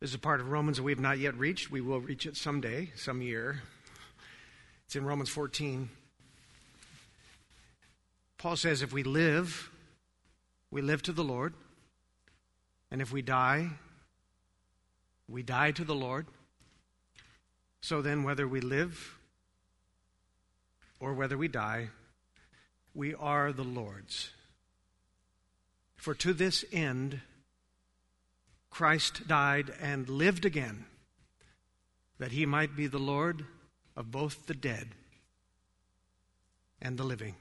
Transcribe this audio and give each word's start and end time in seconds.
This 0.00 0.12
is 0.12 0.14
a 0.14 0.18
part 0.18 0.40
of 0.40 0.48
Romans 0.48 0.78
that 0.78 0.82
we 0.82 0.92
have 0.92 0.98
not 0.98 1.18
yet 1.18 1.36
reached. 1.36 1.70
We 1.70 1.82
will 1.82 2.00
reach 2.00 2.24
it 2.24 2.34
someday, 2.34 2.90
some 2.96 3.20
year. 3.20 3.60
It's 4.86 4.96
in 4.96 5.04
Romans 5.04 5.28
14. 5.28 5.90
Paul 8.38 8.56
says 8.56 8.80
if 8.80 8.94
we 8.94 9.02
live, 9.02 9.70
we 10.70 10.80
live 10.80 11.02
to 11.02 11.12
the 11.12 11.22
Lord. 11.22 11.52
And 12.90 13.02
if 13.02 13.12
we 13.12 13.20
die, 13.20 13.68
we 15.28 15.42
die 15.42 15.72
to 15.72 15.84
the 15.84 15.94
Lord. 15.94 16.26
So 17.82 18.00
then, 18.00 18.22
whether 18.22 18.48
we 18.48 18.62
live 18.62 19.18
or 20.98 21.12
whether 21.12 21.36
we 21.36 21.48
die, 21.48 21.90
we 22.94 23.14
are 23.14 23.52
the 23.52 23.64
Lord's. 23.64 24.30
For 25.96 26.14
to 26.14 26.32
this 26.32 26.64
end, 26.72 27.20
Christ 28.70 29.26
died 29.26 29.72
and 29.80 30.08
lived 30.08 30.44
again, 30.44 30.86
that 32.18 32.32
he 32.32 32.46
might 32.46 32.76
be 32.76 32.86
the 32.86 32.98
Lord 32.98 33.44
of 33.96 34.10
both 34.10 34.46
the 34.46 34.54
dead 34.54 34.88
and 36.80 36.96
the 36.96 37.04
living. 37.04 37.34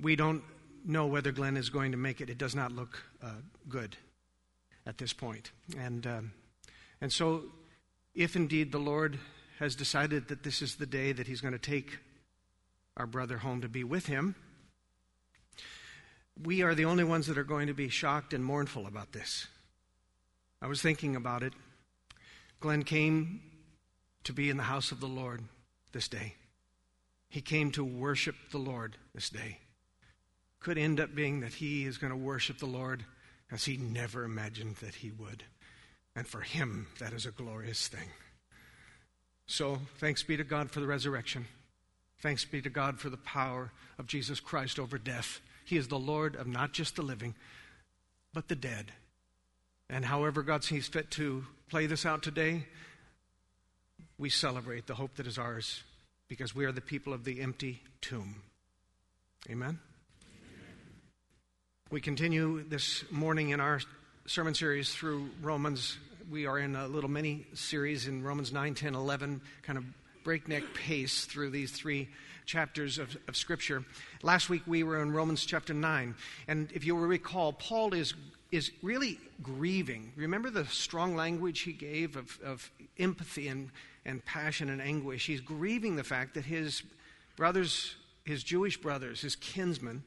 We 0.00 0.16
don't 0.16 0.42
know 0.84 1.06
whether 1.06 1.32
Glenn 1.32 1.56
is 1.56 1.70
going 1.70 1.92
to 1.92 1.98
make 1.98 2.20
it. 2.20 2.30
It 2.30 2.38
does 2.38 2.54
not 2.54 2.72
look 2.72 3.02
uh, 3.22 3.30
good 3.68 3.96
at 4.86 4.98
this 4.98 5.12
point. 5.12 5.50
And, 5.78 6.06
um, 6.06 6.32
and 7.00 7.12
so, 7.12 7.44
if 8.14 8.36
indeed 8.36 8.72
the 8.72 8.78
Lord 8.78 9.18
has 9.58 9.74
decided 9.76 10.28
that 10.28 10.42
this 10.42 10.60
is 10.60 10.76
the 10.76 10.86
day 10.86 11.12
that 11.12 11.26
he's 11.26 11.40
going 11.40 11.52
to 11.52 11.58
take 11.58 11.98
our 12.96 13.06
brother 13.06 13.38
home 13.38 13.60
to 13.62 13.68
be 13.68 13.84
with 13.84 14.06
him, 14.06 14.34
we 16.40 16.62
are 16.62 16.74
the 16.74 16.84
only 16.84 17.04
ones 17.04 17.26
that 17.26 17.38
are 17.38 17.44
going 17.44 17.66
to 17.66 17.74
be 17.74 17.88
shocked 17.88 18.32
and 18.32 18.44
mournful 18.44 18.86
about 18.86 19.12
this. 19.12 19.46
I 20.60 20.66
was 20.66 20.80
thinking 20.80 21.16
about 21.16 21.42
it. 21.42 21.52
Glenn 22.60 22.84
came 22.84 23.40
to 24.24 24.32
be 24.32 24.48
in 24.48 24.56
the 24.56 24.62
house 24.62 24.92
of 24.92 25.00
the 25.00 25.08
Lord 25.08 25.42
this 25.92 26.08
day. 26.08 26.34
He 27.28 27.40
came 27.40 27.70
to 27.72 27.84
worship 27.84 28.36
the 28.50 28.58
Lord 28.58 28.96
this 29.14 29.30
day. 29.30 29.58
Could 30.60 30.78
end 30.78 31.00
up 31.00 31.14
being 31.14 31.40
that 31.40 31.54
he 31.54 31.84
is 31.84 31.98
going 31.98 32.12
to 32.12 32.16
worship 32.16 32.58
the 32.58 32.66
Lord 32.66 33.04
as 33.50 33.64
he 33.64 33.76
never 33.76 34.24
imagined 34.24 34.76
that 34.76 34.94
he 34.96 35.10
would. 35.10 35.42
And 36.14 36.26
for 36.26 36.40
him, 36.40 36.86
that 37.00 37.12
is 37.12 37.26
a 37.26 37.30
glorious 37.30 37.88
thing. 37.88 38.08
So, 39.46 39.80
thanks 39.98 40.22
be 40.22 40.36
to 40.36 40.44
God 40.44 40.70
for 40.70 40.80
the 40.80 40.86
resurrection. 40.86 41.46
Thanks 42.20 42.44
be 42.44 42.62
to 42.62 42.70
God 42.70 43.00
for 43.00 43.10
the 43.10 43.16
power 43.16 43.72
of 43.98 44.06
Jesus 44.06 44.38
Christ 44.38 44.78
over 44.78 44.98
death. 44.98 45.40
He 45.72 45.78
is 45.78 45.88
the 45.88 45.98
Lord 45.98 46.36
of 46.36 46.46
not 46.46 46.72
just 46.74 46.96
the 46.96 47.02
living, 47.02 47.34
but 48.34 48.46
the 48.46 48.54
dead. 48.54 48.92
And 49.88 50.04
however 50.04 50.42
God 50.42 50.62
sees 50.62 50.86
fit 50.86 51.10
to 51.12 51.46
play 51.70 51.86
this 51.86 52.04
out 52.04 52.22
today, 52.22 52.66
we 54.18 54.28
celebrate 54.28 54.86
the 54.86 54.94
hope 54.94 55.14
that 55.14 55.26
is 55.26 55.38
ours 55.38 55.82
because 56.28 56.54
we 56.54 56.66
are 56.66 56.72
the 56.72 56.82
people 56.82 57.14
of 57.14 57.24
the 57.24 57.40
empty 57.40 57.80
tomb. 58.02 58.42
Amen? 59.48 59.78
We 61.90 62.02
continue 62.02 62.62
this 62.68 63.10
morning 63.10 63.48
in 63.48 63.58
our 63.58 63.80
sermon 64.26 64.52
series 64.52 64.92
through 64.92 65.30
Romans. 65.40 65.96
We 66.30 66.44
are 66.44 66.58
in 66.58 66.76
a 66.76 66.86
little 66.86 67.08
mini 67.08 67.46
series 67.54 68.08
in 68.08 68.22
Romans 68.22 68.52
9, 68.52 68.74
10, 68.74 68.94
11, 68.94 69.40
kind 69.62 69.78
of 69.78 69.84
breakneck 70.22 70.74
pace 70.74 71.24
through 71.24 71.48
these 71.48 71.72
three 71.72 72.10
chapters 72.46 72.98
of, 72.98 73.16
of 73.28 73.36
Scripture. 73.36 73.84
Last 74.22 74.48
week 74.48 74.62
we 74.66 74.82
were 74.82 75.02
in 75.02 75.12
Romans 75.12 75.44
chapter 75.44 75.74
9. 75.74 76.14
And 76.48 76.70
if 76.72 76.84
you 76.84 76.94
will 76.96 77.06
recall, 77.06 77.52
Paul 77.52 77.94
is, 77.94 78.14
is 78.50 78.70
really 78.82 79.18
grieving. 79.42 80.12
Remember 80.16 80.50
the 80.50 80.66
strong 80.66 81.16
language 81.16 81.60
he 81.60 81.72
gave 81.72 82.16
of, 82.16 82.38
of 82.44 82.70
empathy 82.98 83.48
and, 83.48 83.70
and 84.04 84.24
passion 84.24 84.70
and 84.70 84.80
anguish? 84.80 85.26
He's 85.26 85.40
grieving 85.40 85.96
the 85.96 86.04
fact 86.04 86.34
that 86.34 86.44
his 86.44 86.82
brothers, 87.36 87.94
his 88.24 88.42
Jewish 88.42 88.76
brothers, 88.80 89.20
his 89.20 89.36
kinsmen, 89.36 90.02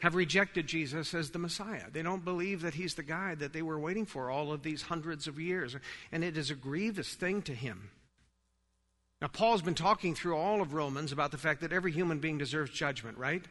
have 0.00 0.14
rejected 0.14 0.66
Jesus 0.66 1.14
as 1.14 1.30
the 1.30 1.38
Messiah. 1.38 1.84
They 1.92 2.02
don't 2.02 2.24
believe 2.24 2.62
that 2.62 2.74
he's 2.74 2.94
the 2.94 3.02
guy 3.02 3.34
that 3.36 3.52
they 3.52 3.62
were 3.62 3.78
waiting 3.78 4.06
for 4.06 4.30
all 4.30 4.50
of 4.52 4.62
these 4.62 4.82
hundreds 4.82 5.26
of 5.26 5.38
years. 5.38 5.76
And 6.10 6.24
it 6.24 6.36
is 6.36 6.50
a 6.50 6.54
grievous 6.54 7.14
thing 7.14 7.42
to 7.42 7.54
him. 7.54 7.90
Now, 9.20 9.28
Paul's 9.28 9.60
been 9.60 9.74
talking 9.74 10.14
through 10.14 10.36
all 10.36 10.62
of 10.62 10.72
Romans 10.72 11.12
about 11.12 11.30
the 11.30 11.38
fact 11.38 11.60
that 11.60 11.72
every 11.72 11.92
human 11.92 12.20
being 12.20 12.38
deserves 12.38 12.70
judgment, 12.70 13.18
right? 13.18 13.44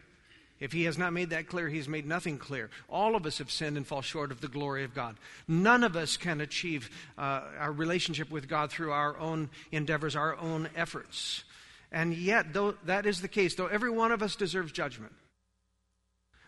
If 0.60 0.72
he 0.74 0.84
has 0.86 0.98
not 0.98 1.14
made 1.14 1.30
that 1.30 1.48
clear, 1.48 1.70
he's 1.70 1.88
made 1.88 2.06
nothing 2.06 2.38
clear. 2.38 2.70
All 2.90 3.16
of 3.16 3.26
us 3.26 3.38
have 3.38 3.52
sinned 3.52 3.78
and 3.78 3.86
fall 3.86 4.02
short 4.02 4.32
of 4.32 4.42
the 4.42 4.48
glory 4.48 4.84
of 4.84 4.96
God. 4.96 5.16
None 5.48 5.84
of 5.84 5.96
us 5.96 6.18
can 6.18 6.42
achieve 6.42 6.90
uh, 7.18 7.44
our 7.60 7.72
relationship 7.72 8.32
with 8.32 8.50
God 8.50 8.72
through 8.72 8.92
our 8.92 9.18
own 9.18 9.50
endeavors, 9.72 10.16
our 10.16 10.36
own 10.38 10.70
efforts. 10.76 11.44
And 11.92 12.14
yet, 12.14 12.52
though 12.52 12.74
that 12.86 13.06
is 13.06 13.22
the 13.22 13.28
case, 13.28 13.56
though 13.56 13.68
every 13.68 13.92
one 13.92 14.12
of 14.12 14.22
us 14.22 14.36
deserves 14.36 14.72
judgment, 14.72 15.14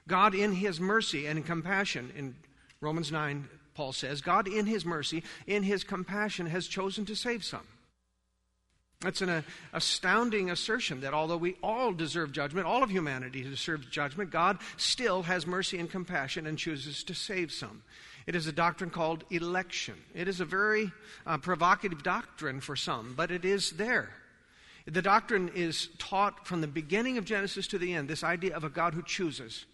God, 0.07 0.35
in 0.35 0.53
his 0.53 0.79
mercy 0.79 1.27
and 1.27 1.45
compassion, 1.45 2.11
in 2.17 2.35
Romans 2.81 3.11
9, 3.11 3.47
Paul 3.75 3.93
says, 3.93 4.19
God, 4.19 4.47
in 4.47 4.65
his 4.65 4.83
mercy, 4.83 5.23
in 5.47 5.63
his 5.63 5.83
compassion, 5.83 6.47
has 6.47 6.67
chosen 6.67 7.05
to 7.05 7.15
save 7.15 7.43
some. 7.45 7.65
That's 9.01 9.21
an 9.21 9.29
uh, 9.29 9.41
astounding 9.73 10.51
assertion 10.51 11.01
that 11.01 11.13
although 11.13 11.37
we 11.37 11.55
all 11.63 11.91
deserve 11.91 12.31
judgment, 12.31 12.67
all 12.67 12.83
of 12.83 12.91
humanity 12.91 13.41
deserves 13.41 13.87
judgment, 13.87 14.29
God 14.29 14.59
still 14.77 15.23
has 15.23 15.47
mercy 15.47 15.79
and 15.79 15.89
compassion 15.89 16.45
and 16.45 16.57
chooses 16.57 17.03
to 17.05 17.15
save 17.15 17.51
some. 17.51 17.81
It 18.27 18.35
is 18.35 18.45
a 18.45 18.51
doctrine 18.51 18.91
called 18.91 19.23
election. 19.31 19.95
It 20.13 20.27
is 20.27 20.39
a 20.39 20.45
very 20.45 20.91
uh, 21.25 21.39
provocative 21.39 22.03
doctrine 22.03 22.61
for 22.61 22.75
some, 22.75 23.15
but 23.17 23.31
it 23.31 23.43
is 23.43 23.71
there. 23.71 24.09
The 24.85 25.01
doctrine 25.01 25.49
is 25.55 25.89
taught 25.97 26.47
from 26.47 26.61
the 26.61 26.67
beginning 26.67 27.17
of 27.17 27.25
Genesis 27.25 27.67
to 27.67 27.79
the 27.79 27.93
end 27.93 28.07
this 28.07 28.23
idea 28.23 28.55
of 28.55 28.63
a 28.63 28.69
God 28.69 28.93
who 28.93 29.01
chooses. 29.01 29.65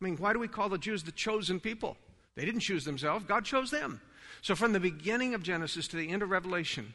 I 0.00 0.04
mean, 0.04 0.16
why 0.18 0.34
do 0.34 0.38
we 0.38 0.48
call 0.48 0.68
the 0.68 0.78
Jews 0.78 1.02
the 1.02 1.12
chosen 1.12 1.58
people? 1.58 1.96
They 2.34 2.44
didn't 2.44 2.60
choose 2.60 2.84
themselves, 2.84 3.24
God 3.24 3.46
chose 3.46 3.70
them. 3.70 4.00
So, 4.42 4.54
from 4.54 4.72
the 4.72 4.80
beginning 4.80 5.32
of 5.32 5.42
Genesis 5.42 5.88
to 5.88 5.96
the 5.96 6.10
end 6.10 6.22
of 6.22 6.30
Revelation, 6.30 6.92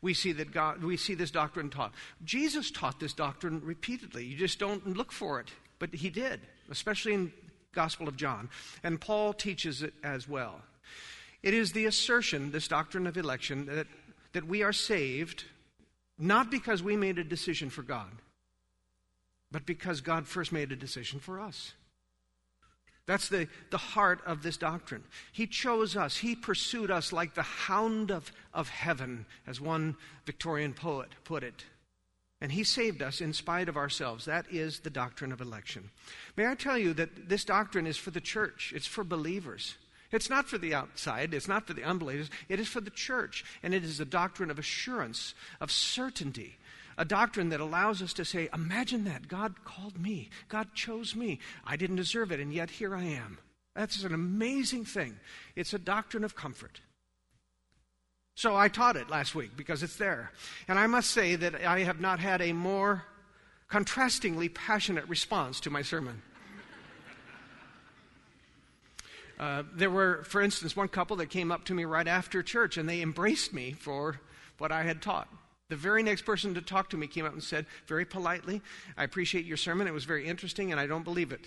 we 0.00 0.14
see 0.14 0.32
that 0.32 0.52
God, 0.52 0.82
we 0.82 0.96
see 0.96 1.14
this 1.14 1.30
doctrine 1.30 1.70
taught. 1.70 1.92
Jesus 2.24 2.70
taught 2.70 3.00
this 3.00 3.12
doctrine 3.12 3.60
repeatedly. 3.64 4.24
You 4.24 4.36
just 4.36 4.58
don't 4.58 4.96
look 4.96 5.12
for 5.12 5.40
it, 5.40 5.48
but 5.78 5.94
he 5.94 6.10
did, 6.10 6.40
especially 6.70 7.14
in 7.14 7.32
Gospel 7.72 8.08
of 8.08 8.16
John. 8.16 8.48
And 8.82 9.00
Paul 9.00 9.32
teaches 9.32 9.82
it 9.82 9.94
as 10.02 10.28
well. 10.28 10.60
It 11.42 11.54
is 11.54 11.72
the 11.72 11.86
assertion, 11.86 12.50
this 12.50 12.68
doctrine 12.68 13.06
of 13.06 13.16
election, 13.16 13.66
that, 13.66 13.86
that 14.32 14.46
we 14.46 14.62
are 14.62 14.72
saved 14.72 15.44
not 16.18 16.50
because 16.50 16.82
we 16.82 16.96
made 16.96 17.18
a 17.18 17.24
decision 17.24 17.70
for 17.70 17.82
God, 17.82 18.10
but 19.52 19.64
because 19.64 20.00
God 20.00 20.26
first 20.26 20.52
made 20.52 20.72
a 20.72 20.76
decision 20.76 21.20
for 21.20 21.40
us. 21.40 21.74
That's 23.08 23.30
the, 23.30 23.48
the 23.70 23.78
heart 23.78 24.20
of 24.26 24.42
this 24.42 24.58
doctrine. 24.58 25.02
He 25.32 25.46
chose 25.46 25.96
us. 25.96 26.18
He 26.18 26.36
pursued 26.36 26.90
us 26.90 27.10
like 27.10 27.34
the 27.34 27.42
hound 27.42 28.10
of, 28.10 28.30
of 28.52 28.68
heaven, 28.68 29.24
as 29.46 29.62
one 29.62 29.96
Victorian 30.26 30.74
poet 30.74 31.08
put 31.24 31.42
it. 31.42 31.64
And 32.42 32.52
he 32.52 32.64
saved 32.64 33.00
us 33.00 33.22
in 33.22 33.32
spite 33.32 33.70
of 33.70 33.78
ourselves. 33.78 34.26
That 34.26 34.44
is 34.50 34.80
the 34.80 34.90
doctrine 34.90 35.32
of 35.32 35.40
election. 35.40 35.88
May 36.36 36.46
I 36.46 36.54
tell 36.54 36.76
you 36.76 36.92
that 36.94 37.30
this 37.30 37.46
doctrine 37.46 37.86
is 37.86 37.96
for 37.96 38.10
the 38.10 38.20
church, 38.20 38.74
it's 38.76 38.86
for 38.86 39.04
believers. 39.04 39.76
It's 40.12 40.28
not 40.28 40.46
for 40.46 40.58
the 40.58 40.74
outside, 40.74 41.32
it's 41.32 41.48
not 41.48 41.66
for 41.66 41.72
the 41.72 41.84
unbelievers, 41.84 42.28
it 42.50 42.60
is 42.60 42.68
for 42.68 42.82
the 42.82 42.90
church. 42.90 43.42
And 43.62 43.72
it 43.72 43.84
is 43.84 44.00
a 44.00 44.04
doctrine 44.04 44.50
of 44.50 44.58
assurance, 44.58 45.34
of 45.62 45.72
certainty, 45.72 46.58
a 46.98 47.04
doctrine 47.04 47.48
that 47.50 47.60
allows 47.60 48.02
us 48.02 48.12
to 48.14 48.24
say, 48.24 48.50
Imagine 48.52 49.04
that. 49.04 49.28
God 49.28 49.64
called 49.64 49.98
me, 49.98 50.28
God 50.48 50.74
chose 50.74 51.16
me. 51.16 51.38
I 51.64 51.76
didn't 51.76 51.96
deserve 51.96 52.32
it, 52.32 52.40
and 52.40 52.52
yet 52.52 52.68
here 52.68 52.94
I 52.94 53.04
am. 53.04 53.38
That's 53.74 54.02
an 54.02 54.12
amazing 54.12 54.84
thing. 54.84 55.16
It's 55.54 55.72
a 55.72 55.78
doctrine 55.78 56.24
of 56.24 56.34
comfort. 56.34 56.80
So 58.34 58.54
I 58.56 58.68
taught 58.68 58.96
it 58.96 59.08
last 59.08 59.34
week 59.34 59.56
because 59.56 59.82
it's 59.82 59.96
there. 59.96 60.32
And 60.66 60.78
I 60.78 60.86
must 60.86 61.10
say 61.10 61.36
that 61.36 61.64
I 61.64 61.80
have 61.80 62.00
not 62.00 62.18
had 62.18 62.40
a 62.40 62.52
more 62.52 63.04
contrastingly 63.68 64.48
passionate 64.48 65.08
response 65.08 65.60
to 65.60 65.70
my 65.70 65.82
sermon. 65.82 66.22
Uh, 69.38 69.62
there 69.72 69.90
were, 69.90 70.24
for 70.24 70.40
instance, 70.40 70.74
one 70.74 70.88
couple 70.88 71.16
that 71.16 71.30
came 71.30 71.52
up 71.52 71.64
to 71.64 71.74
me 71.74 71.84
right 71.84 72.08
after 72.08 72.42
church 72.42 72.76
and 72.76 72.88
they 72.88 73.00
embraced 73.00 73.52
me 73.52 73.72
for 73.72 74.20
what 74.58 74.72
I 74.72 74.82
had 74.82 75.00
taught. 75.00 75.28
The 75.68 75.76
very 75.76 76.02
next 76.02 76.22
person 76.22 76.54
to 76.54 76.62
talk 76.62 76.88
to 76.90 76.96
me 76.96 77.06
came 77.06 77.26
up 77.26 77.34
and 77.34 77.42
said, 77.42 77.66
very 77.86 78.06
politely, 78.06 78.62
I 78.96 79.04
appreciate 79.04 79.44
your 79.44 79.58
sermon. 79.58 79.86
It 79.86 79.92
was 79.92 80.04
very 80.04 80.26
interesting, 80.26 80.72
and 80.72 80.80
I 80.80 80.86
don't 80.86 81.02
believe 81.02 81.30
it. 81.30 81.42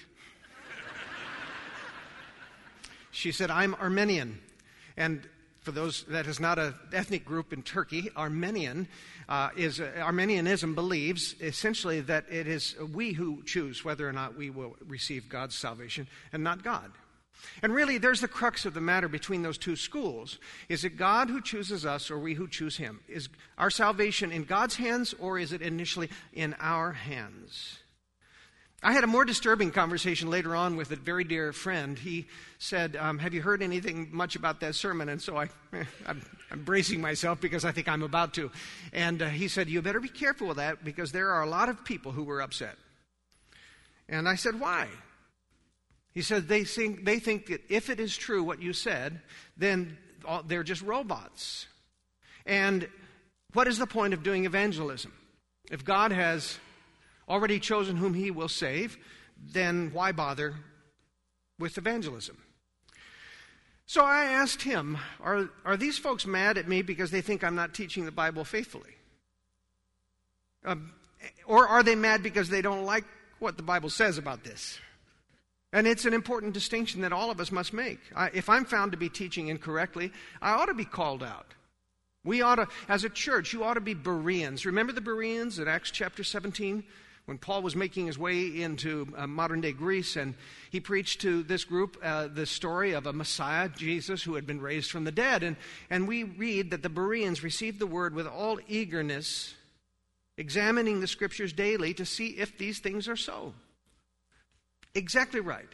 she 3.12 3.32
said, 3.32 3.50
I'm 3.50 3.74
Arminian. 3.74 4.40
And 4.96 5.28
for 5.62 5.72
those 5.72 6.04
that 6.04 6.28
is 6.28 6.40
not 6.40 6.60
an 6.60 6.76
ethnic 6.94 7.26
group 7.26 7.52
in 7.52 7.64
Turkey, 7.64 8.12
Arminian 8.16 8.88
uh, 9.28 9.50
is 9.58 9.80
uh, 9.80 9.90
Arminianism 10.00 10.76
believes 10.76 11.34
essentially 11.42 12.02
that 12.02 12.26
it 12.30 12.48
is 12.48 12.76
we 12.94 13.14
who 13.14 13.42
choose 13.44 13.84
whether 13.84 14.08
or 14.08 14.14
not 14.14 14.38
we 14.38 14.52
will 14.52 14.76
receive 14.88 15.30
God's 15.30 15.56
salvation 15.56 16.08
and 16.32 16.44
not 16.44 16.64
God. 16.64 16.92
And 17.62 17.74
really, 17.74 17.98
there's 17.98 18.22
the 18.22 18.28
crux 18.28 18.66
of 18.66 18.74
the 18.74 18.82
matter 18.82 19.08
between 19.08 19.42
those 19.42 19.58
two 19.58 19.76
schools. 19.76 20.40
Is 20.70 20.84
it 20.84 20.98
God 20.98 21.30
who 21.30 21.42
chooses 21.42 21.86
us 21.86 22.10
or 22.10 22.20
we 22.20 22.34
who 22.34 22.48
choose 22.48 22.78
him? 22.78 23.02
Is 23.08 23.30
our 23.58 23.70
salvation 23.70 24.32
in 24.32 24.44
God's 24.44 24.76
hands 24.76 25.14
or 25.20 25.38
is 25.38 25.54
it 25.54 25.62
initially 25.62 26.10
in 26.34 26.56
our 26.60 26.92
hands? 26.92 27.80
I 28.84 28.94
had 28.94 29.04
a 29.04 29.08
more 29.08 29.26
disturbing 29.26 29.70
conversation 29.70 30.32
later 30.32 30.56
on 30.56 30.76
with 30.76 30.90
a 30.90 30.96
very 30.96 31.24
dear 31.24 31.54
friend. 31.54 32.00
He 32.00 32.26
said, 32.58 32.96
um, 32.96 33.20
Have 33.20 33.34
you 33.36 33.42
heard 33.42 33.62
anything 33.62 34.10
much 34.12 34.36
about 34.36 34.60
that 34.62 34.74
sermon? 34.74 35.08
And 35.08 35.22
so 35.22 35.38
I, 35.38 35.50
I'm, 36.08 36.22
I'm, 36.50 36.64
bracing 36.64 37.00
myself 37.00 37.40
because 37.40 37.64
I 37.64 37.72
think 37.72 37.88
I'm 37.88 38.02
about 38.02 38.34
to. 38.36 38.50
And 38.92 39.22
uh, 39.22 39.28
he 39.28 39.48
said, 39.50 39.70
You 39.70 39.84
better 39.84 40.00
be 40.00 40.10
careful 40.10 40.48
with 40.48 40.58
that 40.58 40.84
because 40.84 41.12
there 41.12 41.30
are 41.30 41.44
a 41.44 41.50
lot 41.50 41.70
of 41.70 41.86
people 41.86 42.12
who 42.12 42.24
were 42.24 42.42
upset. 42.42 42.76
And 44.10 44.28
I 44.28 44.34
said, 44.34 44.60
Why? 44.60 44.88
He 46.14 46.22
said, 46.22 46.48
They 46.48 46.64
think, 46.64 47.06
they 47.06 47.20
think 47.20 47.48
that 47.48 47.62
if 47.70 47.90
it 47.90 48.00
is 48.00 48.16
true 48.16 48.44
what 48.44 48.62
you 48.62 48.74
said, 48.74 49.22
then 49.58 49.98
they're 50.46 50.64
just 50.64 50.82
robots. 50.82 51.68
And 52.46 52.88
what 53.54 53.68
is 53.68 53.78
the 53.78 53.88
point 53.88 54.14
of 54.14 54.24
doing 54.24 54.46
evangelism? 54.46 55.14
If 55.70 55.86
God 55.86 56.12
has 56.12 56.58
already 57.30 57.60
chosen 57.60 57.96
whom 57.96 58.14
he 58.14 58.32
will 58.32 58.50
save, 58.50 58.98
then 59.38 59.92
why 59.94 60.12
bother 60.12 60.56
with 61.60 61.78
evangelism? 61.78 62.38
So 63.86 64.06
I 64.06 64.26
asked 64.26 64.62
him, 64.62 64.98
are, 65.22 65.50
are 65.66 65.78
these 65.78 65.98
folks 65.98 66.26
mad 66.26 66.58
at 66.58 66.68
me 66.68 66.82
because 66.82 67.12
they 67.12 67.22
think 67.22 67.44
I'm 67.44 67.56
not 67.56 67.74
teaching 67.74 68.06
the 68.06 68.12
Bible 68.12 68.46
faithfully? 68.46 68.96
Um, 70.64 70.94
or 71.46 71.68
are 71.68 71.84
they 71.84 71.96
mad 71.96 72.24
because 72.24 72.50
they 72.50 72.62
don't 72.62 72.86
like 72.86 73.04
what 73.40 73.58
the 73.58 73.64
Bible 73.64 73.90
says 73.90 74.18
about 74.18 74.44
this? 74.44 74.80
And 75.74 75.88
it's 75.88 76.06
an 76.06 76.14
important 76.14 76.54
distinction 76.54 77.02
that 77.02 77.14
all 77.14 77.32
of 77.32 77.40
us 77.40 77.52
must 77.52 77.72
make. 77.72 78.00
I, 78.16 78.30
if 78.34 78.50
I'm 78.50 78.66
found 78.66 78.92
to 78.92 78.98
be 78.98 79.10
teaching 79.10 79.48
incorrectly, 79.48 80.12
I 80.42 80.52
ought 80.52 80.66
to 80.66 80.74
be 80.74 80.86
called 80.86 81.24
out. 81.24 81.54
We 82.24 82.42
ought 82.42 82.56
to, 82.56 82.68
as 82.88 83.04
a 83.04 83.10
church, 83.10 83.54
you 83.54 83.64
ought 83.64 83.76
to 83.76 83.82
be 83.82 83.94
Bereans. 83.94 84.66
Remember 84.66 84.94
the 84.94 85.02
Bereans 85.02 85.60
in 85.60 85.68
Acts 85.68 85.92
chapter 85.92 86.24
17? 86.24 86.84
when 87.26 87.38
Paul 87.38 87.62
was 87.62 87.76
making 87.76 88.08
his 88.08 88.18
way 88.18 88.62
into 88.62 89.08
uh, 89.16 89.28
modern 89.28 89.62
day 89.62 89.72
Greece, 89.72 90.16
and 90.16 90.34
he 90.70 90.80
preached 90.80 91.22
to 91.22 91.44
this 91.44 91.64
group 91.64 91.98
uh, 92.04 92.28
the 92.28 92.46
story 92.46 92.94
of 92.94 93.06
a 93.06 93.14
Messiah, 93.14 93.70
Jesus, 93.70 94.24
who 94.24 94.36
had 94.36 94.48
been 94.48 94.60
raised 94.60 94.92
from 94.92 95.04
the 95.04 95.12
dead. 95.12 95.44
And, 95.44 95.56
and 95.90 96.08
we 96.08 96.24
read 96.24 96.72
that 96.72 96.84
the 96.84 96.90
Bereans 96.90 97.44
received 97.44 97.80
the 97.80 97.88
word 97.88 98.16
with 98.16 98.28
all 98.28 98.60
eagerness, 98.68 99.54
examining 100.38 101.00
the 101.00 101.08
scriptures 101.08 101.54
daily 101.54 101.94
to 101.94 102.06
see 102.06 102.28
if 102.28 102.58
these 102.58 102.80
things 102.80 103.08
are 103.08 103.16
so. 103.16 103.54
Exactly 104.94 105.40
right. 105.40 105.70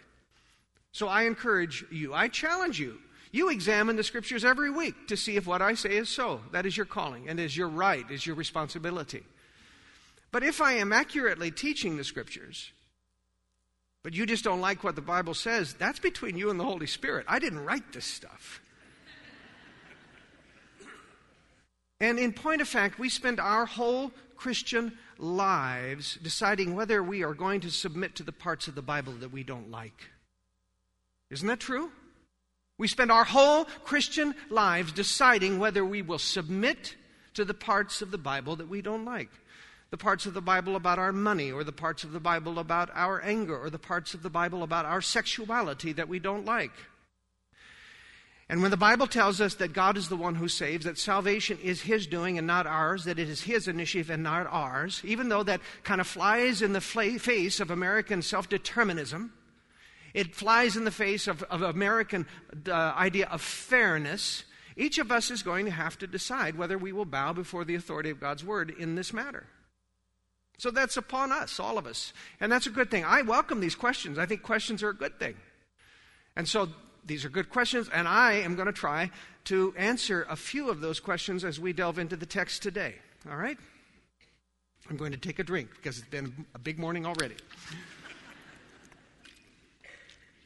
So 0.92 1.08
I 1.08 1.24
encourage 1.24 1.86
you, 1.92 2.14
I 2.14 2.28
challenge 2.28 2.80
you. 2.80 2.98
You 3.32 3.50
examine 3.50 3.98
the 3.98 4.04
scriptures 4.04 4.46
every 4.46 4.72
week 4.72 5.08
to 5.10 5.18
see 5.18 5.36
if 5.36 5.46
what 5.46 5.62
I 5.62 5.74
say 5.74 5.98
is 5.98 6.10
so. 6.10 6.42
That 6.52 6.66
is 6.66 6.78
your 6.78 6.86
calling 6.86 7.28
and 7.30 7.40
is 7.40 7.56
your 7.56 7.68
right, 7.68 8.10
is 8.10 8.26
your 8.26 8.36
responsibility. 8.36 9.24
But 10.32 10.44
if 10.44 10.62
I 10.62 10.74
am 10.74 10.94
accurately 10.94 11.52
teaching 11.52 11.98
the 11.98 12.04
scriptures, 12.04 12.72
but 14.04 14.14
you 14.14 14.26
just 14.26 14.44
don't 14.44 14.62
like 14.62 14.84
what 14.84 14.96
the 14.96 15.02
Bible 15.02 15.34
says, 15.34 15.74
that's 15.74 16.00
between 16.00 16.38
you 16.38 16.50
and 16.50 16.60
the 16.60 16.64
Holy 16.64 16.88
Spirit. 16.88 17.26
I 17.28 17.40
didn't 17.40 17.66
write 17.66 17.92
this 17.94 18.06
stuff. 18.06 18.62
and 22.00 22.18
in 22.18 22.34
point 22.34 22.62
of 22.62 22.68
fact, 22.68 23.00
we 23.00 23.10
spend 23.10 23.40
our 23.40 23.66
whole 23.66 24.12
Christian 24.38 24.98
lives 25.20 26.18
deciding 26.22 26.76
whether 26.76 27.02
we 27.04 27.24
are 27.24 27.34
going 27.34 27.62
to 27.62 27.72
submit 27.72 28.16
to 28.16 28.24
the 28.24 28.32
parts 28.32 28.68
of 28.68 28.76
the 28.76 28.82
Bible 28.82 29.14
that 29.14 29.32
we 29.32 29.44
don't 29.44 29.72
like. 29.72 30.10
Isn't 31.30 31.48
that 31.48 31.60
true? 31.60 31.92
We 32.78 32.88
spend 32.88 33.12
our 33.12 33.24
whole 33.24 33.66
Christian 33.84 34.36
lives 34.50 34.92
deciding 34.92 35.60
whether 35.60 35.84
we 35.84 36.02
will 36.02 36.20
submit 36.20 36.96
to 37.34 37.44
the 37.44 37.54
parts 37.54 38.02
of 38.02 38.12
the 38.12 38.18
Bible 38.18 38.56
that 38.58 38.70
we 38.70 38.82
don't 38.82 39.06
like 39.06 39.30
the 39.90 39.98
parts 39.98 40.26
of 40.26 40.34
the 40.34 40.42
Bible 40.42 40.76
about 40.76 41.00
our 41.00 41.14
money, 41.14 41.52
or 41.52 41.64
the 41.64 41.72
parts 41.72 42.04
of 42.04 42.12
the 42.12 42.20
Bible 42.20 42.60
about 42.60 42.90
our 42.94 43.22
anger, 43.22 43.58
or 43.58 43.70
the 43.70 43.80
parts 43.80 44.14
of 44.14 44.22
the 44.22 44.30
Bible 44.30 44.64
about 44.64 44.86
our 44.86 45.02
sexuality 45.02 45.94
that 45.94 46.10
we 46.10 46.20
don't 46.20 46.46
like. 46.46 46.72
And 48.50 48.62
when 48.62 48.72
the 48.72 48.78
Bible 48.78 49.08
tells 49.08 49.42
us 49.42 49.56
that 49.56 49.74
God 49.74 49.98
is 49.98 50.08
the 50.08 50.16
one 50.16 50.36
who 50.36 50.48
saves, 50.48 50.86
that 50.86 50.98
salvation 50.98 51.58
is 51.62 51.82
His 51.82 52.08
doing 52.08 52.38
and 52.38 52.48
not 52.48 52.66
ours, 52.66 53.04
that 53.04 53.20
it 53.20 53.28
is 53.28 53.42
His 53.42 53.68
initiative 53.68 54.10
and 54.10 54.24
not 54.24 54.48
ours, 54.50 55.02
even 55.04 55.28
though 55.28 55.44
that 55.44 55.60
kind 55.84 56.00
of 56.00 56.08
flies 56.08 56.62
in 56.62 56.72
the 56.72 56.80
face 56.82 57.60
of 57.60 57.72
American 57.72 58.22
self 58.22 58.48
determinism, 58.48 59.34
it 60.14 60.34
flies 60.34 60.78
in 60.78 60.86
the 60.86 60.92
face 60.92 61.28
of, 61.28 61.44
of 61.44 61.62
American 61.62 62.26
uh, 62.68 62.72
idea 62.72 63.28
of 63.28 63.42
fairness, 63.42 64.46
each 64.78 64.98
of 64.98 65.12
us 65.12 65.30
is 65.30 65.44
going 65.44 65.66
to 65.66 65.72
have 65.72 65.98
to 66.00 66.08
decide 66.08 66.58
whether 66.58 66.78
we 66.78 66.94
will 66.94 67.06
bow 67.06 67.34
before 67.34 67.66
the 67.66 67.76
authority 67.76 68.12
of 68.12 68.20
God's 68.20 68.46
word 68.46 68.74
in 68.80 68.96
this 68.96 69.12
matter. 69.12 69.46
So 70.58 70.72
that's 70.72 70.98
upon 70.98 71.32
us, 71.32 71.60
all 71.60 71.78
of 71.78 71.86
us. 71.86 72.14
And 72.40 72.52
that's 72.52 72.66
a 72.66 72.72
good 72.72 72.90
thing. 72.90 73.04
I 73.04 73.24
welcome 73.24 73.60
these 73.60 73.76
questions. 73.76 74.18
I 74.18 74.26
think 74.26 74.42
questions 74.42 74.82
are 74.82 74.90
a 74.90 74.96
good 74.96 75.20
thing. 75.20 75.36
And 76.36 76.48
so 76.48 76.70
these 77.08 77.26
are 77.26 77.30
good 77.30 77.50
questions, 77.50 77.90
and 77.92 78.08
I 78.08 78.34
am 78.34 78.56
going 78.56 78.68
to 78.68 78.74
try 78.74 79.10
to 79.46 79.74
answer 79.78 80.28
a 80.30 80.36
few 80.36 80.70
of 80.70 80.82
those 80.82 81.00
questions 81.00 81.44
as 81.46 81.60
we 81.60 81.74
delve 81.74 81.98
into 81.98 82.18
the 82.18 82.26
text 82.26 82.62
today. 82.62 82.96
All 83.30 83.38
right? 83.38 83.58
I'm 84.90 84.98
going 84.98 85.14
to 85.14 85.18
take 85.18 85.40
a 85.40 85.44
drink 85.44 85.70
because 85.76 85.98
it's 85.98 86.08
been 86.08 86.46
a 86.54 86.60
big 86.60 86.78
morning 86.78 87.06
already. 87.06 87.36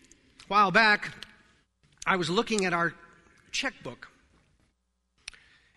a 0.07 0.47
while 0.47 0.71
back, 0.71 1.13
I 2.05 2.15
was 2.15 2.29
looking 2.29 2.65
at 2.65 2.73
our 2.73 2.93
checkbook. 3.51 4.07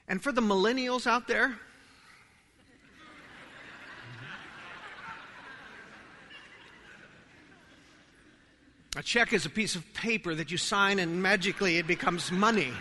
And 0.07 0.23
for 0.23 0.33
the 0.33 0.43
millennials 0.43 1.07
out 1.07 1.27
there, 1.27 1.59
A 8.97 9.03
check 9.03 9.33
is 9.33 9.45
a 9.45 9.51
piece 9.51 9.75
of 9.75 9.93
paper 9.93 10.35
that 10.35 10.53
you 10.53 10.57
sign 10.57 11.01
and 11.01 11.21
magically 11.21 11.79
it 11.79 11.87
becomes 11.87 12.31
money. 12.31 12.73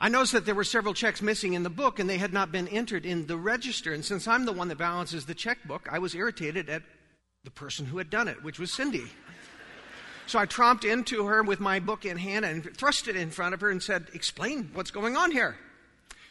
I 0.00 0.10
noticed 0.10 0.32
that 0.32 0.44
there 0.44 0.54
were 0.54 0.64
several 0.64 0.92
checks 0.92 1.22
missing 1.22 1.54
in 1.54 1.62
the 1.62 1.70
book 1.70 1.98
and 1.98 2.10
they 2.10 2.18
had 2.18 2.34
not 2.34 2.52
been 2.52 2.68
entered 2.68 3.06
in 3.06 3.26
the 3.26 3.38
register. 3.38 3.94
And 3.94 4.04
since 4.04 4.28
I'm 4.28 4.44
the 4.44 4.52
one 4.52 4.68
that 4.68 4.76
balances 4.76 5.24
the 5.24 5.34
checkbook, 5.34 5.88
I 5.90 5.98
was 5.98 6.14
irritated 6.14 6.68
at 6.68 6.82
the 7.42 7.50
person 7.50 7.86
who 7.86 7.96
had 7.96 8.10
done 8.10 8.28
it, 8.28 8.42
which 8.42 8.58
was 8.58 8.70
Cindy. 8.70 9.06
So 10.26 10.38
I 10.38 10.44
tromped 10.44 10.84
into 10.84 11.24
her 11.26 11.42
with 11.42 11.58
my 11.58 11.80
book 11.80 12.04
in 12.04 12.18
hand 12.18 12.44
and 12.44 12.76
thrust 12.76 13.08
it 13.08 13.16
in 13.16 13.30
front 13.30 13.54
of 13.54 13.62
her 13.62 13.70
and 13.70 13.82
said, 13.82 14.08
Explain 14.12 14.70
what's 14.74 14.90
going 14.90 15.16
on 15.16 15.30
here. 15.30 15.56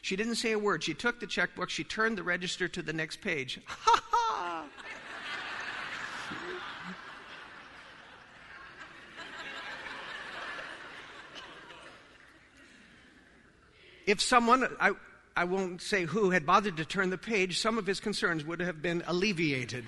She 0.03 0.15
didn't 0.15 0.35
say 0.35 0.51
a 0.51 0.59
word. 0.59 0.83
She 0.83 0.93
took 0.93 1.19
the 1.19 1.27
checkbook, 1.27 1.71
she 1.71 1.83
turned 1.83 2.17
the 2.17 2.23
register 2.23 2.67
to 2.67 2.83
the 2.83 2.93
next 2.93 3.21
page. 3.21 3.59
Ha 3.67 4.01
ha! 4.11 4.52
If 14.05 14.21
someone, 14.21 14.67
I, 14.79 14.91
I 15.35 15.45
won't 15.45 15.81
say 15.81 16.05
who, 16.05 16.31
had 16.31 16.45
bothered 16.45 16.77
to 16.77 16.85
turn 16.85 17.09
the 17.09 17.17
page, 17.17 17.59
some 17.59 17.77
of 17.77 17.85
his 17.85 17.99
concerns 17.99 18.45
would 18.45 18.59
have 18.59 18.81
been 18.81 19.03
alleviated. 19.07 19.85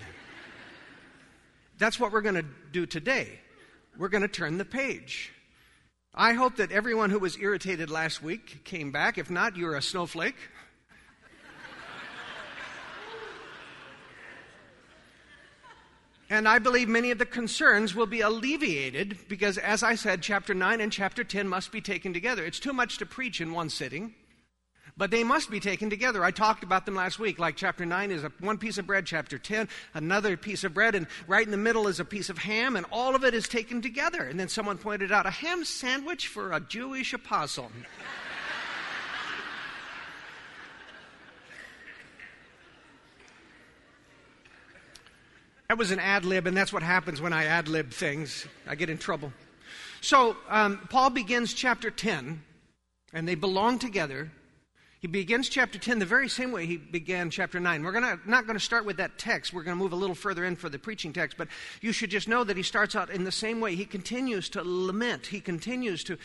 That's 1.77 1.99
what 1.99 2.11
we're 2.11 2.21
going 2.21 2.35
to 2.35 2.45
do 2.71 2.85
today. 2.85 3.39
We're 3.97 4.09
going 4.09 4.21
to 4.21 4.27
turn 4.27 4.57
the 4.57 4.65
page. 4.65 5.31
I 6.13 6.33
hope 6.33 6.57
that 6.57 6.71
everyone 6.71 7.09
who 7.09 7.19
was 7.19 7.37
irritated 7.37 7.89
last 7.89 8.23
week 8.23 8.63
came 8.63 8.91
back. 8.91 9.17
If 9.17 9.29
not, 9.29 9.57
you're 9.57 9.75
a 9.75 9.81
snowflake. 9.81 10.37
And 16.29 16.47
I 16.47 16.57
believe 16.57 16.89
many 16.89 17.11
of 17.11 17.19
the 17.19 17.25
concerns 17.25 17.93
will 17.93 18.07
be 18.07 18.21
alleviated 18.21 19.19
because, 19.27 19.59
as 19.59 19.83
I 19.83 19.93
said, 19.93 20.23
chapter 20.23 20.55
9 20.55 20.81
and 20.81 20.91
chapter 20.91 21.23
10 21.23 21.47
must 21.47 21.71
be 21.71 21.81
taken 21.81 22.13
together. 22.13 22.43
It's 22.43 22.59
too 22.59 22.73
much 22.73 22.97
to 22.97 23.05
preach 23.05 23.41
in 23.41 23.51
one 23.51 23.69
sitting, 23.69 24.15
but 24.97 25.11
they 25.11 25.23
must 25.23 25.51
be 25.51 25.59
taken 25.59 25.91
together. 25.91 26.23
I 26.23 26.31
talked 26.31 26.63
about 26.63 26.87
them 26.87 26.95
last 26.95 27.19
week. 27.19 27.37
Like 27.37 27.55
chapter 27.55 27.85
9 27.85 28.09
is 28.09 28.23
a, 28.23 28.31
one 28.39 28.57
piece 28.57 28.79
of 28.79 28.87
bread, 28.87 29.05
chapter 29.05 29.37
10, 29.37 29.69
another 29.93 30.35
piece 30.35 30.63
of 30.63 30.73
bread, 30.73 30.95
and 30.95 31.05
right 31.27 31.45
in 31.45 31.51
the 31.51 31.57
middle 31.57 31.87
is 31.87 31.99
a 31.99 32.05
piece 32.05 32.31
of 32.31 32.39
ham, 32.39 32.75
and 32.75 32.87
all 32.91 33.15
of 33.15 33.23
it 33.23 33.35
is 33.35 33.47
taken 33.47 33.83
together. 33.83 34.23
And 34.23 34.39
then 34.39 34.49
someone 34.49 34.79
pointed 34.79 35.11
out 35.11 35.27
a 35.27 35.31
ham 35.31 35.63
sandwich 35.63 36.27
for 36.27 36.53
a 36.53 36.59
Jewish 36.59 37.13
apostle. 37.13 37.71
That 45.67 45.79
was 45.79 45.89
an 45.89 45.99
ad 45.99 46.25
lib, 46.25 46.45
and 46.45 46.55
that's 46.55 46.71
what 46.71 46.83
happens 46.83 47.19
when 47.21 47.33
I 47.33 47.45
ad 47.45 47.67
lib 47.67 47.91
things. 47.91 48.45
I 48.67 48.75
get 48.75 48.89
in 48.89 48.99
trouble. 48.99 49.33
So, 50.01 50.37
um, 50.47 50.79
Paul 50.91 51.09
begins 51.09 51.53
chapter 51.53 51.89
10, 51.89 52.43
and 53.13 53.27
they 53.27 53.33
belong 53.33 53.79
together. 53.79 54.31
He 54.99 55.07
begins 55.07 55.49
chapter 55.49 55.79
10 55.79 55.97
the 55.97 56.05
very 56.05 56.29
same 56.29 56.51
way 56.51 56.67
he 56.67 56.77
began 56.77 57.31
chapter 57.31 57.59
9. 57.59 57.83
We're 57.83 57.91
gonna, 57.91 58.19
not 58.27 58.45
going 58.45 58.57
to 58.57 58.63
start 58.63 58.85
with 58.85 58.97
that 58.97 59.17
text. 59.17 59.53
We're 59.53 59.63
going 59.63 59.75
to 59.75 59.83
move 59.83 59.93
a 59.93 59.95
little 59.95 60.15
further 60.15 60.45
in 60.45 60.55
for 60.55 60.69
the 60.69 60.77
preaching 60.77 61.13
text, 61.13 61.35
but 61.37 61.47
you 61.81 61.91
should 61.91 62.11
just 62.11 62.27
know 62.27 62.43
that 62.43 62.57
he 62.57 62.63
starts 62.63 62.95
out 62.95 63.09
in 63.09 63.23
the 63.23 63.31
same 63.31 63.59
way. 63.59 63.75
He 63.75 63.85
continues 63.85 64.49
to 64.49 64.61
lament, 64.63 65.25
he 65.27 65.39
continues 65.39 66.03
to 66.05 66.17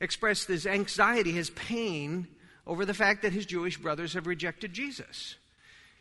express 0.00 0.46
his 0.46 0.66
anxiety, 0.66 1.32
his 1.32 1.50
pain 1.50 2.26
over 2.66 2.86
the 2.86 2.94
fact 2.94 3.22
that 3.22 3.32
his 3.32 3.44
Jewish 3.44 3.76
brothers 3.76 4.14
have 4.14 4.26
rejected 4.26 4.72
Jesus. 4.72 5.36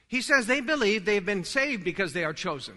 He 0.08 0.22
says 0.22 0.48
they 0.48 0.62
believe 0.62 1.06
they've 1.06 1.26
been 1.26 1.44
saved 1.44 1.84
because 1.84 2.14
they 2.14 2.24
are 2.24 2.34
chosen. 2.34 2.76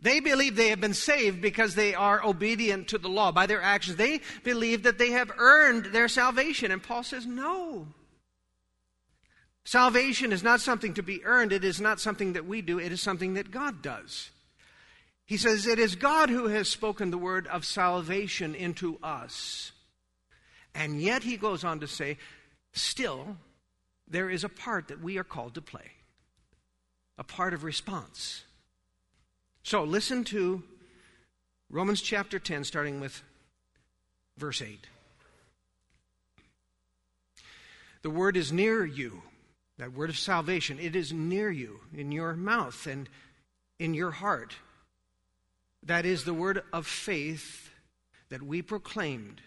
They 0.00 0.20
believe 0.20 0.54
they 0.54 0.68
have 0.68 0.80
been 0.80 0.94
saved 0.94 1.40
because 1.40 1.74
they 1.74 1.94
are 1.94 2.24
obedient 2.24 2.88
to 2.88 2.98
the 2.98 3.08
law 3.08 3.32
by 3.32 3.46
their 3.46 3.62
actions. 3.62 3.96
They 3.96 4.20
believe 4.44 4.84
that 4.84 4.98
they 4.98 5.10
have 5.10 5.32
earned 5.38 5.86
their 5.86 6.08
salvation. 6.08 6.70
And 6.70 6.82
Paul 6.82 7.02
says, 7.02 7.26
no. 7.26 7.88
Salvation 9.64 10.32
is 10.32 10.42
not 10.42 10.60
something 10.60 10.94
to 10.94 11.02
be 11.02 11.24
earned, 11.24 11.52
it 11.52 11.62
is 11.62 11.78
not 11.78 12.00
something 12.00 12.32
that 12.34 12.46
we 12.46 12.62
do, 12.62 12.78
it 12.78 12.90
is 12.90 13.02
something 13.02 13.34
that 13.34 13.50
God 13.50 13.82
does. 13.82 14.30
He 15.28 15.36
says, 15.36 15.66
It 15.66 15.78
is 15.78 15.94
God 15.94 16.30
who 16.30 16.46
has 16.46 16.70
spoken 16.70 17.10
the 17.10 17.18
word 17.18 17.46
of 17.48 17.66
salvation 17.66 18.54
into 18.54 18.98
us. 19.02 19.72
And 20.74 21.02
yet, 21.02 21.22
he 21.22 21.36
goes 21.36 21.64
on 21.64 21.80
to 21.80 21.86
say, 21.86 22.16
Still, 22.72 23.36
there 24.08 24.30
is 24.30 24.42
a 24.42 24.48
part 24.48 24.88
that 24.88 25.02
we 25.02 25.18
are 25.18 25.24
called 25.24 25.56
to 25.56 25.60
play, 25.60 25.90
a 27.18 27.24
part 27.24 27.52
of 27.54 27.64
response. 27.64 28.44
So, 29.62 29.84
listen 29.84 30.24
to 30.24 30.62
Romans 31.70 32.00
chapter 32.00 32.38
10, 32.38 32.64
starting 32.64 33.00
with 33.00 33.22
verse 34.38 34.62
8. 34.62 34.86
The 38.02 38.10
word 38.10 38.36
is 38.36 38.52
near 38.52 38.86
you 38.86 39.22
that 39.78 39.92
word 39.92 40.10
of 40.10 40.18
salvation, 40.18 40.78
it 40.80 40.96
is 40.96 41.12
near 41.12 41.50
you, 41.50 41.80
in 41.96 42.10
your 42.10 42.34
mouth 42.34 42.86
and 42.86 43.08
in 43.78 43.94
your 43.94 44.10
heart. 44.10 44.56
That 45.84 46.04
is 46.04 46.24
the 46.24 46.34
word 46.34 46.62
of 46.72 46.86
faith 46.86 47.70
that 48.28 48.42
we 48.42 48.60
proclaimed. 48.60 49.40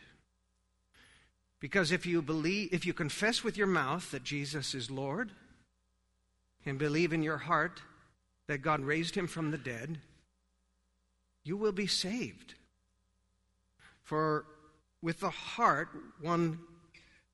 Because 1.60 1.92
if 1.92 2.06
you 2.06 2.22
believe, 2.22 2.70
if 2.74 2.86
you 2.86 2.94
confess 2.94 3.44
with 3.44 3.58
your 3.58 3.68
mouth 3.68 4.10
that 4.12 4.24
Jesus 4.24 4.74
is 4.74 4.90
Lord 4.90 5.32
and 6.66 6.78
believe 6.78 7.14
in 7.14 7.24
your 7.24 7.38
heart 7.38 7.82
that 8.48 8.60
God 8.60 8.82
raised 8.82 9.16
him 9.16 9.28
from 9.28 9.52
the 9.52 9.58
dead, 9.58 10.00
you 11.44 11.58
will 11.58 11.72
be 11.72 11.88
saved. 11.88 12.56
For 14.04 14.46
with 15.02 15.20
the 15.20 15.30
heart 15.30 15.90
one 16.20 16.60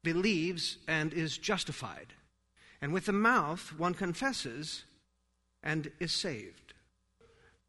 believes 0.03 0.77
and 0.87 1.13
is 1.13 1.37
justified 1.37 2.13
and 2.81 2.93
with 2.93 3.05
the 3.05 3.13
mouth 3.13 3.73
one 3.77 3.93
confesses 3.93 4.83
and 5.63 5.91
is 5.99 6.11
saved. 6.11 6.73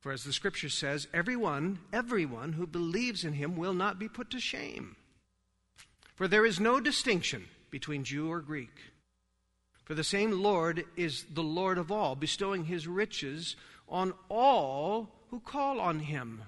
For 0.01 0.13
as 0.13 0.25
the 0.25 0.33
scripture 0.33 0.69
says, 0.69 1.09
everyone, 1.13 1.81
everyone 1.93 2.53
who 2.53 2.67
believes 2.67 3.25
in 3.25 3.33
him 3.33 3.57
will 3.57 3.75
not 3.75 3.99
be 3.99 4.09
put 4.09 4.31
to 4.31 4.41
shame. 4.41 4.97
For 6.15 6.29
there 6.29 6.47
is 6.47 6.61
no 6.61 6.81
distinction 6.81 7.47
between 7.71 8.05
Jew 8.05 8.31
or 8.31 8.41
Greek. 8.41 8.71
For 9.89 9.95
the 9.95 10.05
same 10.05 10.43
Lord 10.43 10.85
is 10.99 11.25
the 11.33 11.43
Lord 11.43 11.79
of 11.79 11.91
all, 11.91 12.15
bestowing 12.15 12.67
his 12.67 12.87
riches 12.87 13.57
on 13.89 14.13
all 14.29 15.09
who 15.31 15.41
call 15.41 15.81
on 15.81 16.01
him. 16.01 16.43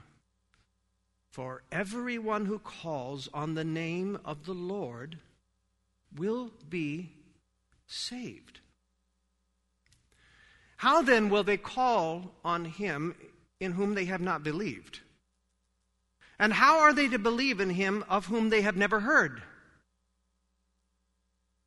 For 1.30 1.62
everyone 1.72 2.44
who 2.44 2.58
calls 2.58 3.30
on 3.32 3.54
the 3.54 3.64
name 3.64 4.18
of 4.26 4.44
the 4.44 4.52
Lord 4.52 5.16
will 6.14 6.50
be 6.68 7.12
saved. 7.86 8.60
How 10.76 11.00
then 11.00 11.30
will 11.30 11.42
they 11.42 11.56
call 11.56 12.34
on 12.44 12.66
him 12.66 13.14
in 13.58 13.72
whom 13.72 13.94
they 13.94 14.04
have 14.04 14.20
not 14.20 14.44
believed? 14.44 15.00
And 16.38 16.52
how 16.52 16.80
are 16.80 16.92
they 16.92 17.08
to 17.08 17.18
believe 17.18 17.58
in 17.58 17.70
him 17.70 18.04
of 18.06 18.26
whom 18.26 18.50
they 18.50 18.60
have 18.60 18.76
never 18.76 19.00
heard? 19.00 19.42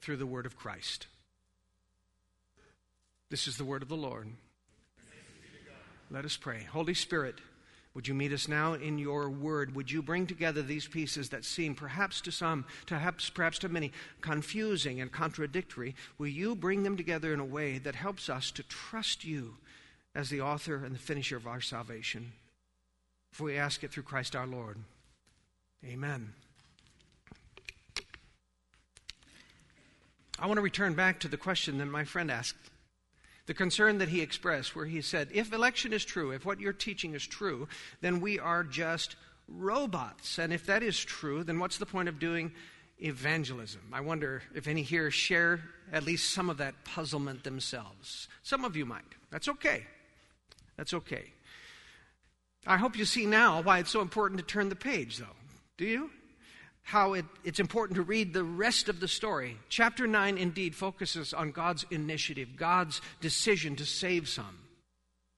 through 0.00 0.16
the 0.16 0.26
word 0.26 0.46
of 0.46 0.56
Christ. 0.56 1.06
This 3.30 3.46
is 3.46 3.56
the 3.56 3.64
word 3.64 3.82
of 3.82 3.88
the 3.88 3.96
Lord. 3.96 4.28
Let 6.10 6.24
us 6.24 6.36
pray. 6.36 6.66
Holy 6.72 6.94
Spirit, 6.94 7.36
would 7.94 8.08
you 8.08 8.14
meet 8.14 8.32
us 8.32 8.48
now 8.48 8.74
in 8.74 8.98
your 8.98 9.30
word? 9.30 9.74
Would 9.76 9.90
you 9.90 10.02
bring 10.02 10.26
together 10.26 10.62
these 10.62 10.88
pieces 10.88 11.28
that 11.28 11.44
seem, 11.44 11.74
perhaps 11.74 12.20
to 12.22 12.32
some, 12.32 12.64
perhaps, 12.86 13.30
perhaps 13.30 13.58
to 13.60 13.68
many, 13.68 13.92
confusing 14.20 15.00
and 15.00 15.12
contradictory? 15.12 15.94
Will 16.18 16.28
you 16.28 16.56
bring 16.56 16.82
them 16.82 16.96
together 16.96 17.32
in 17.32 17.40
a 17.40 17.44
way 17.44 17.78
that 17.78 17.94
helps 17.94 18.28
us 18.28 18.50
to 18.52 18.64
trust 18.64 19.24
you 19.24 19.56
as 20.14 20.30
the 20.30 20.40
author 20.40 20.84
and 20.84 20.94
the 20.94 21.00
finisher 21.00 21.36
of 21.36 21.46
our 21.46 21.60
salvation? 21.60 22.32
For 23.32 23.44
we 23.44 23.56
ask 23.56 23.84
it 23.84 23.92
through 23.92 24.02
Christ 24.04 24.34
our 24.34 24.46
Lord. 24.46 24.78
Amen. 25.84 26.32
I 30.40 30.46
want 30.46 30.56
to 30.56 30.62
return 30.62 30.94
back 30.94 31.20
to 31.20 31.28
the 31.28 31.36
question 31.36 31.76
that 31.78 31.86
my 31.86 32.04
friend 32.04 32.30
asked 32.30 32.56
the 33.44 33.52
concern 33.52 33.98
that 33.98 34.08
he 34.08 34.22
expressed, 34.22 34.74
where 34.74 34.86
he 34.86 35.02
said, 35.02 35.28
if 35.32 35.52
election 35.52 35.92
is 35.92 36.04
true, 36.04 36.30
if 36.30 36.46
what 36.46 36.60
you're 36.60 36.72
teaching 36.72 37.14
is 37.14 37.26
true, 37.26 37.68
then 38.00 38.20
we 38.20 38.38
are 38.38 38.64
just 38.64 39.16
robots. 39.48 40.38
And 40.38 40.52
if 40.52 40.64
that 40.66 40.82
is 40.82 40.98
true, 40.98 41.44
then 41.44 41.58
what's 41.58 41.76
the 41.76 41.84
point 41.84 42.08
of 42.08 42.18
doing 42.18 42.52
evangelism? 42.98 43.82
I 43.92 44.00
wonder 44.00 44.42
if 44.54 44.66
any 44.66 44.82
here 44.82 45.10
share 45.10 45.60
at 45.92 46.04
least 46.04 46.32
some 46.32 46.48
of 46.48 46.58
that 46.58 46.84
puzzlement 46.84 47.44
themselves. 47.44 48.28
Some 48.42 48.64
of 48.64 48.76
you 48.76 48.86
might. 48.86 49.02
That's 49.30 49.48
okay. 49.48 49.84
That's 50.76 50.94
okay. 50.94 51.32
I 52.66 52.78
hope 52.78 52.96
you 52.96 53.04
see 53.04 53.26
now 53.26 53.60
why 53.60 53.80
it's 53.80 53.90
so 53.90 54.00
important 54.00 54.40
to 54.40 54.46
turn 54.46 54.70
the 54.70 54.76
page, 54.76 55.18
though. 55.18 55.36
Do 55.76 55.84
you? 55.84 56.10
How 56.90 57.12
it, 57.12 57.24
it's 57.44 57.60
important 57.60 57.94
to 57.94 58.02
read 58.02 58.32
the 58.32 58.42
rest 58.42 58.88
of 58.88 58.98
the 58.98 59.06
story. 59.06 59.56
Chapter 59.68 60.08
9 60.08 60.36
indeed 60.36 60.74
focuses 60.74 61.32
on 61.32 61.52
God's 61.52 61.86
initiative, 61.92 62.56
God's 62.56 63.00
decision 63.20 63.76
to 63.76 63.86
save 63.86 64.28
some. 64.28 64.58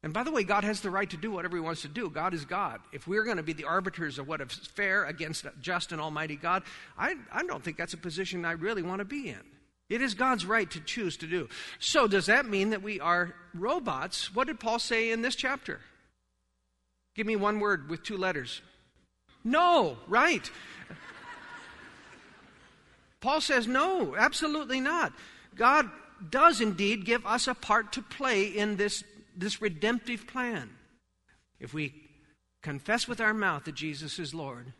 And 0.03 0.15
by 0.15 0.25
the 0.25 0.33
way, 0.33 0.45
God 0.45 0.65
has 0.65 0.81
the 0.81 0.89
right 0.89 1.09
to 1.11 1.19
do 1.19 1.31
whatever 1.31 1.59
He 1.59 1.63
wants 1.63 1.83
to 1.83 1.89
do. 1.89 2.09
God 2.09 2.33
is 2.33 2.47
God. 2.47 2.81
If 2.91 3.07
we're 3.07 3.25
going 3.25 3.37
to 3.37 3.43
be 3.43 3.53
the 3.53 3.65
arbiters 3.65 4.19
of 4.19 4.27
what 4.27 4.41
is 4.41 4.55
fair 4.75 5.05
against 5.05 5.45
just 5.61 5.93
and 5.93 6.01
almighty 6.01 6.37
God, 6.37 6.63
I, 6.97 7.17
I 7.31 7.43
don't 7.45 7.63
think 7.63 7.77
that's 7.77 7.93
a 7.93 7.99
position 7.99 8.47
I 8.47 8.53
really 8.53 8.83
want 8.83 9.01
to 9.01 9.05
be 9.05 9.29
in. 9.29 9.43
It 9.91 10.01
is 10.01 10.15
God's 10.15 10.47
right 10.47 10.71
to 10.71 10.81
choose 10.81 11.19
to 11.19 11.27
do. 11.27 11.51
So, 11.79 12.09
does 12.09 12.27
that 12.27 12.47
mean 12.47 12.71
that 12.71 12.83
we 12.83 12.99
are 12.99 13.35
robots? 13.53 14.35
What 14.35 14.47
did 14.47 14.59
Paul 14.59 14.79
say 14.79 15.11
in 15.11 15.21
this 15.21 15.37
chapter? 15.37 15.81
Give 17.15 17.27
me 17.27 17.37
one 17.37 17.61
word 17.61 17.91
with 17.91 18.03
two 18.03 18.17
letters. 18.17 18.63
No, 19.45 19.99
right. 20.07 20.49
Paul 23.23 23.41
says, 23.41 23.67
no, 23.67 24.15
absolutely 24.17 24.81
not. 24.81 25.15
God 25.57 25.89
does 26.29 26.61
indeed 26.61 27.07
give 27.07 27.25
us 27.25 27.49
a 27.49 27.55
part 27.55 27.93
to 27.95 28.03
play 28.03 28.45
in 28.45 28.77
this, 28.77 29.03
this 29.35 29.63
redemptive 29.63 30.27
plan. 30.27 30.69
If 31.59 31.73
we 31.73 31.95
confess 32.63 33.09
with 33.09 33.21
our 33.21 33.33
mouth 33.33 33.65
that 33.65 33.75
Jesus 33.75 34.19
is 34.19 34.35
Lord, 34.35 34.75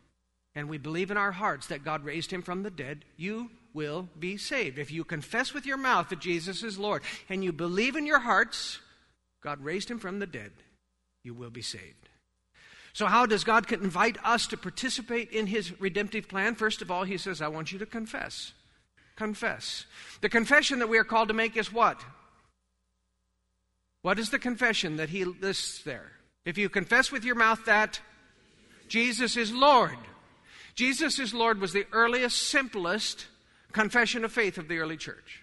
and 0.53 0.69
we 0.69 0.77
believe 0.77 1.09
in 1.09 1.17
our 1.17 1.31
hearts 1.31 1.67
that 1.67 1.83
God 1.83 2.05
raised 2.05 2.29
him 2.31 2.43
from 2.43 2.61
the 2.61 2.69
dead, 2.69 3.05
you 3.17 3.49
will 3.73 4.07
be 4.19 4.37
saved. 4.37 4.77
If 4.77 4.91
you 4.91 5.03
confess 5.03 5.53
with 5.53 5.65
your 5.65 5.77
mouth 5.77 6.09
that 6.09 6.19
Jesus 6.19 6.61
is 6.61 6.77
Lord, 6.77 7.01
and 7.29 7.43
you 7.43 7.51
believe 7.51 7.95
in 7.95 8.05
your 8.05 8.19
hearts 8.19 8.79
God 9.43 9.63
raised 9.63 9.91
him 9.91 9.99
from 9.99 10.19
the 10.19 10.27
dead, 10.27 10.51
you 11.23 11.33
will 11.33 11.49
be 11.49 11.61
saved. 11.61 12.09
So, 12.93 13.07
how 13.07 13.25
does 13.25 13.43
God 13.43 13.71
invite 13.71 14.17
us 14.23 14.45
to 14.47 14.57
participate 14.57 15.31
in 15.31 15.47
his 15.47 15.79
redemptive 15.81 16.27
plan? 16.27 16.53
First 16.53 16.81
of 16.81 16.91
all, 16.91 17.03
he 17.03 17.17
says, 17.17 17.41
I 17.41 17.47
want 17.47 17.71
you 17.71 17.79
to 17.79 17.87
confess. 17.87 18.53
Confess. 19.15 19.85
The 20.21 20.29
confession 20.29 20.79
that 20.79 20.89
we 20.89 20.97
are 20.99 21.03
called 21.03 21.27
to 21.29 21.33
make 21.33 21.57
is 21.57 21.73
what? 21.73 21.99
What 24.03 24.19
is 24.19 24.29
the 24.29 24.39
confession 24.39 24.97
that 24.97 25.09
he 25.09 25.25
lists 25.25 25.81
there? 25.83 26.11
If 26.45 26.57
you 26.57 26.69
confess 26.69 27.11
with 27.11 27.23
your 27.23 27.35
mouth 27.35 27.65
that 27.65 27.99
Jesus 28.87 29.37
is 29.37 29.51
Lord. 29.51 29.97
Jesus 30.75 31.19
is 31.19 31.33
Lord 31.33 31.59
was 31.59 31.73
the 31.73 31.87
earliest, 31.91 32.49
simplest 32.49 33.27
confession 33.71 34.23
of 34.25 34.31
faith 34.31 34.57
of 34.57 34.67
the 34.67 34.79
early 34.79 34.97
church. 34.97 35.42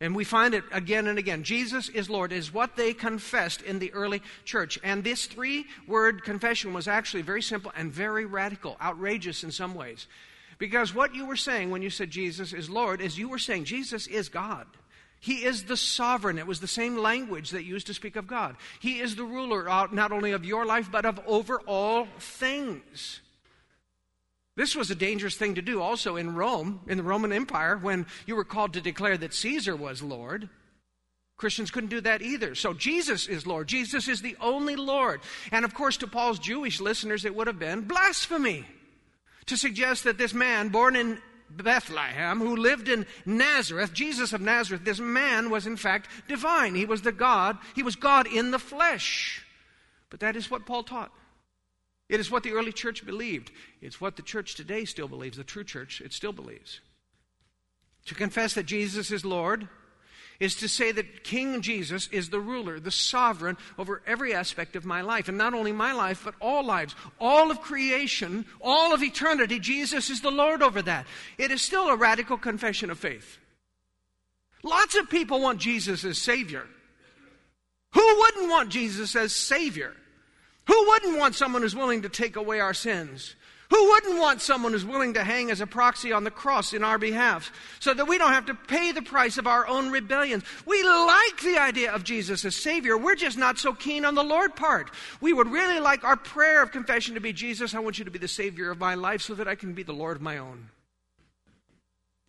And 0.00 0.14
we 0.14 0.24
find 0.24 0.52
it 0.52 0.64
again 0.72 1.06
and 1.06 1.18
again. 1.18 1.42
Jesus 1.42 1.88
is 1.88 2.10
Lord 2.10 2.30
is 2.30 2.52
what 2.52 2.76
they 2.76 2.92
confessed 2.92 3.62
in 3.62 3.78
the 3.78 3.92
early 3.94 4.20
church. 4.44 4.78
And 4.84 5.02
this 5.02 5.24
three 5.24 5.64
word 5.86 6.22
confession 6.22 6.74
was 6.74 6.86
actually 6.86 7.22
very 7.22 7.40
simple 7.40 7.72
and 7.74 7.90
very 7.90 8.26
radical, 8.26 8.76
outrageous 8.80 9.42
in 9.42 9.50
some 9.50 9.74
ways. 9.74 10.06
Because 10.58 10.94
what 10.94 11.14
you 11.14 11.26
were 11.26 11.36
saying 11.36 11.70
when 11.70 11.82
you 11.82 11.90
said 11.90 12.10
Jesus 12.10 12.52
is 12.52 12.68
Lord 12.68 13.00
is 13.00 13.18
you 13.18 13.28
were 13.28 13.38
saying 13.38 13.64
Jesus 13.64 14.06
is 14.06 14.28
God. 14.28 14.66
He 15.18 15.44
is 15.44 15.64
the 15.64 15.78
sovereign. 15.78 16.38
It 16.38 16.46
was 16.46 16.60
the 16.60 16.68
same 16.68 16.98
language 16.98 17.50
that 17.50 17.64
used 17.64 17.86
to 17.86 17.94
speak 17.94 18.16
of 18.16 18.26
God. 18.26 18.56
He 18.80 19.00
is 19.00 19.16
the 19.16 19.24
ruler 19.24 19.68
uh, 19.68 19.88
not 19.90 20.12
only 20.12 20.32
of 20.32 20.44
your 20.44 20.66
life, 20.66 20.90
but 20.92 21.06
of 21.06 21.18
over 21.26 21.58
all 21.60 22.06
things. 22.18 23.22
This 24.56 24.74
was 24.74 24.90
a 24.90 24.94
dangerous 24.94 25.36
thing 25.36 25.54
to 25.56 25.62
do 25.62 25.82
also 25.82 26.16
in 26.16 26.34
Rome, 26.34 26.80
in 26.88 26.96
the 26.96 27.04
Roman 27.04 27.32
Empire, 27.32 27.76
when 27.76 28.06
you 28.26 28.34
were 28.34 28.44
called 28.44 28.72
to 28.72 28.80
declare 28.80 29.18
that 29.18 29.34
Caesar 29.34 29.76
was 29.76 30.02
Lord. 30.02 30.48
Christians 31.36 31.70
couldn't 31.70 31.90
do 31.90 32.00
that 32.00 32.22
either. 32.22 32.54
So 32.54 32.72
Jesus 32.72 33.26
is 33.26 33.46
Lord. 33.46 33.68
Jesus 33.68 34.08
is 34.08 34.22
the 34.22 34.36
only 34.40 34.74
Lord. 34.74 35.20
And 35.52 35.66
of 35.66 35.74
course, 35.74 35.98
to 35.98 36.06
Paul's 36.06 36.38
Jewish 36.38 36.80
listeners, 36.80 37.26
it 37.26 37.34
would 37.34 37.46
have 37.46 37.58
been 37.58 37.82
blasphemy 37.82 38.64
to 39.44 39.56
suggest 39.58 40.04
that 40.04 40.16
this 40.16 40.32
man 40.32 40.70
born 40.70 40.96
in 40.96 41.18
Bethlehem, 41.50 42.40
who 42.40 42.56
lived 42.56 42.88
in 42.88 43.06
Nazareth, 43.24 43.92
Jesus 43.92 44.32
of 44.32 44.40
Nazareth, 44.40 44.84
this 44.84 44.98
man 44.98 45.50
was 45.50 45.66
in 45.66 45.76
fact 45.76 46.08
divine. 46.26 46.74
He 46.74 46.86
was 46.86 47.02
the 47.02 47.12
God, 47.12 47.58
he 47.74 47.82
was 47.82 47.94
God 47.94 48.26
in 48.26 48.50
the 48.50 48.58
flesh. 48.58 49.44
But 50.08 50.20
that 50.20 50.36
is 50.36 50.50
what 50.50 50.66
Paul 50.66 50.82
taught. 50.82 51.12
It 52.08 52.20
is 52.20 52.30
what 52.30 52.42
the 52.42 52.52
early 52.52 52.72
church 52.72 53.04
believed. 53.04 53.50
It's 53.80 54.00
what 54.00 54.16
the 54.16 54.22
church 54.22 54.54
today 54.54 54.84
still 54.84 55.08
believes, 55.08 55.36
the 55.36 55.44
true 55.44 55.64
church, 55.64 56.00
it 56.00 56.12
still 56.12 56.32
believes. 56.32 56.80
To 58.06 58.14
confess 58.14 58.54
that 58.54 58.66
Jesus 58.66 59.10
is 59.10 59.24
Lord 59.24 59.68
is 60.38 60.54
to 60.56 60.68
say 60.68 60.92
that 60.92 61.24
King 61.24 61.62
Jesus 61.62 62.08
is 62.08 62.28
the 62.28 62.40
ruler, 62.40 62.78
the 62.78 62.90
sovereign 62.90 63.56
over 63.78 64.02
every 64.06 64.34
aspect 64.34 64.76
of 64.76 64.84
my 64.84 65.00
life. 65.00 65.28
And 65.28 65.38
not 65.38 65.54
only 65.54 65.72
my 65.72 65.92
life, 65.92 66.22
but 66.24 66.34
all 66.40 66.64
lives. 66.64 66.94
All 67.18 67.50
of 67.50 67.60
creation, 67.62 68.44
all 68.60 68.92
of 68.92 69.02
eternity, 69.02 69.58
Jesus 69.58 70.10
is 70.10 70.20
the 70.20 70.30
Lord 70.30 70.62
over 70.62 70.82
that. 70.82 71.06
It 71.38 71.50
is 71.50 71.62
still 71.62 71.88
a 71.88 71.96
radical 71.96 72.36
confession 72.36 72.90
of 72.90 72.98
faith. 72.98 73.38
Lots 74.62 74.96
of 74.96 75.08
people 75.08 75.40
want 75.40 75.60
Jesus 75.60 76.04
as 76.04 76.18
Savior. 76.18 76.66
Who 77.92 78.18
wouldn't 78.18 78.50
want 78.50 78.68
Jesus 78.68 79.16
as 79.16 79.34
Savior? 79.34 79.94
Who 80.66 80.88
wouldn't 80.88 81.18
want 81.18 81.34
someone 81.34 81.62
who's 81.62 81.76
willing 81.76 82.02
to 82.02 82.08
take 82.08 82.36
away 82.36 82.60
our 82.60 82.74
sins? 82.74 83.34
Who 83.70 83.90
wouldn't 83.90 84.20
want 84.20 84.40
someone 84.42 84.72
who's 84.72 84.84
willing 84.84 85.14
to 85.14 85.24
hang 85.24 85.50
as 85.50 85.60
a 85.60 85.66
proxy 85.66 86.12
on 86.12 86.22
the 86.22 86.30
cross 86.30 86.72
in 86.72 86.84
our 86.84 86.98
behalf 86.98 87.50
so 87.80 87.92
that 87.94 88.06
we 88.06 88.16
don't 88.16 88.32
have 88.32 88.46
to 88.46 88.54
pay 88.54 88.92
the 88.92 89.02
price 89.02 89.38
of 89.38 89.46
our 89.48 89.66
own 89.66 89.90
rebellions? 89.90 90.44
We 90.66 90.82
like 90.84 91.40
the 91.42 91.58
idea 91.58 91.92
of 91.92 92.04
Jesus 92.04 92.44
as 92.44 92.54
Savior. 92.54 92.96
We're 92.96 93.16
just 93.16 93.36
not 93.36 93.58
so 93.58 93.72
keen 93.72 94.04
on 94.04 94.14
the 94.14 94.22
Lord 94.22 94.54
part. 94.54 94.92
We 95.20 95.32
would 95.32 95.50
really 95.50 95.80
like 95.80 96.04
our 96.04 96.16
prayer 96.16 96.62
of 96.62 96.70
confession 96.70 97.14
to 97.14 97.20
be 97.20 97.32
Jesus, 97.32 97.74
I 97.74 97.80
want 97.80 97.98
you 97.98 98.04
to 98.04 98.10
be 98.10 98.20
the 98.20 98.28
Savior 98.28 98.70
of 98.70 98.78
my 98.78 98.94
life 98.94 99.22
so 99.22 99.34
that 99.34 99.48
I 99.48 99.56
can 99.56 99.72
be 99.72 99.82
the 99.82 99.92
Lord 99.92 100.16
of 100.16 100.22
my 100.22 100.38
own. 100.38 100.68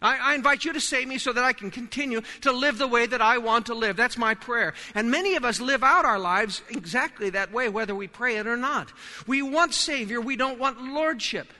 I, 0.01 0.31
I, 0.31 0.35
invite 0.35 0.63
you 0.63 0.73
to 0.73 0.79
save 0.79 1.07
me 1.07 1.17
so 1.17 1.33
that 1.33 1.43
I 1.43 1.53
can 1.53 1.71
continue 1.71 2.21
to 2.41 2.51
live 2.51 2.77
the 2.77 2.87
way 2.87 3.07
that 3.07 3.21
I 3.21 3.39
want 3.39 3.65
to 3.67 3.73
live. 3.73 3.97
That's 3.97 4.17
my 4.17 4.35
prayer. 4.35 4.75
And 4.93 5.09
many 5.09 5.35
of 5.35 5.43
us 5.43 5.59
live 5.59 5.83
out 5.83 6.05
our 6.05 6.19
lives 6.19 6.61
exactly 6.69 7.31
that 7.31 7.51
way, 7.51 7.67
whether 7.67 7.95
we 7.95 8.07
pray 8.07 8.37
it 8.37 8.45
or 8.45 8.57
not. 8.57 8.93
We 9.25 9.41
want 9.41 9.73
Savior, 9.73 10.21
we 10.21 10.35
don't 10.35 10.59
want 10.59 10.81
Lordship. 10.81 11.51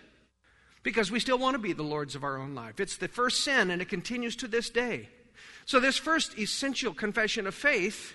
Because 0.84 1.12
we 1.12 1.20
still 1.20 1.40
want 1.40 1.56
to 1.56 1.60
be 1.60 1.74
the 1.74 1.84
Lords 1.84 2.16
of 2.16 2.24
our 2.24 2.38
own 2.38 2.54
life. 2.54 2.80
It's 2.80 2.98
the 2.98 3.08
first 3.08 3.44
sin, 3.44 3.72
and 3.72 3.82
it 3.82 3.90
continues 3.90 4.36
to 4.38 4.48
this 4.48 4.70
day. 4.70 5.10
So, 5.66 5.82
this 5.82 5.98
first 5.98 6.38
essential 6.40 6.94
confession 6.94 7.46
of 7.46 7.54
faith, 7.54 8.14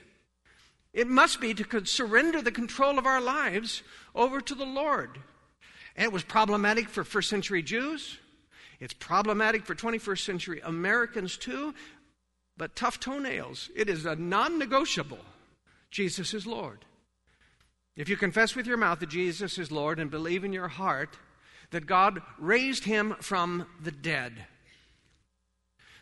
it 0.94 1.06
must 1.06 1.38
be 1.38 1.52
to 1.52 1.84
surrender 1.84 2.40
the 2.40 2.50
control 2.50 2.98
of 2.98 3.04
our 3.04 3.20
lives 3.20 3.82
over 4.14 4.40
to 4.40 4.54
the 4.54 4.64
Lord. 4.64 5.18
And 5.96 6.04
it 6.04 6.12
was 6.12 6.22
problematic 6.22 6.88
for 6.88 7.04
first 7.04 7.28
century 7.28 7.62
Jews. 7.62 8.18
It's 8.82 8.94
problematic 8.94 9.64
for 9.64 9.76
21st 9.76 10.24
century 10.24 10.60
Americans 10.64 11.36
too, 11.36 11.72
but 12.56 12.74
tough 12.74 12.98
toenails. 12.98 13.70
It 13.76 13.88
is 13.88 14.06
a 14.06 14.16
non 14.16 14.58
negotiable. 14.58 15.20
Jesus 15.92 16.34
is 16.34 16.48
Lord. 16.48 16.84
If 17.96 18.08
you 18.08 18.16
confess 18.16 18.56
with 18.56 18.66
your 18.66 18.76
mouth 18.76 18.98
that 18.98 19.08
Jesus 19.08 19.56
is 19.56 19.70
Lord 19.70 20.00
and 20.00 20.10
believe 20.10 20.42
in 20.42 20.52
your 20.52 20.66
heart 20.66 21.16
that 21.70 21.86
God 21.86 22.22
raised 22.40 22.82
him 22.82 23.14
from 23.20 23.66
the 23.80 23.92
dead. 23.92 24.46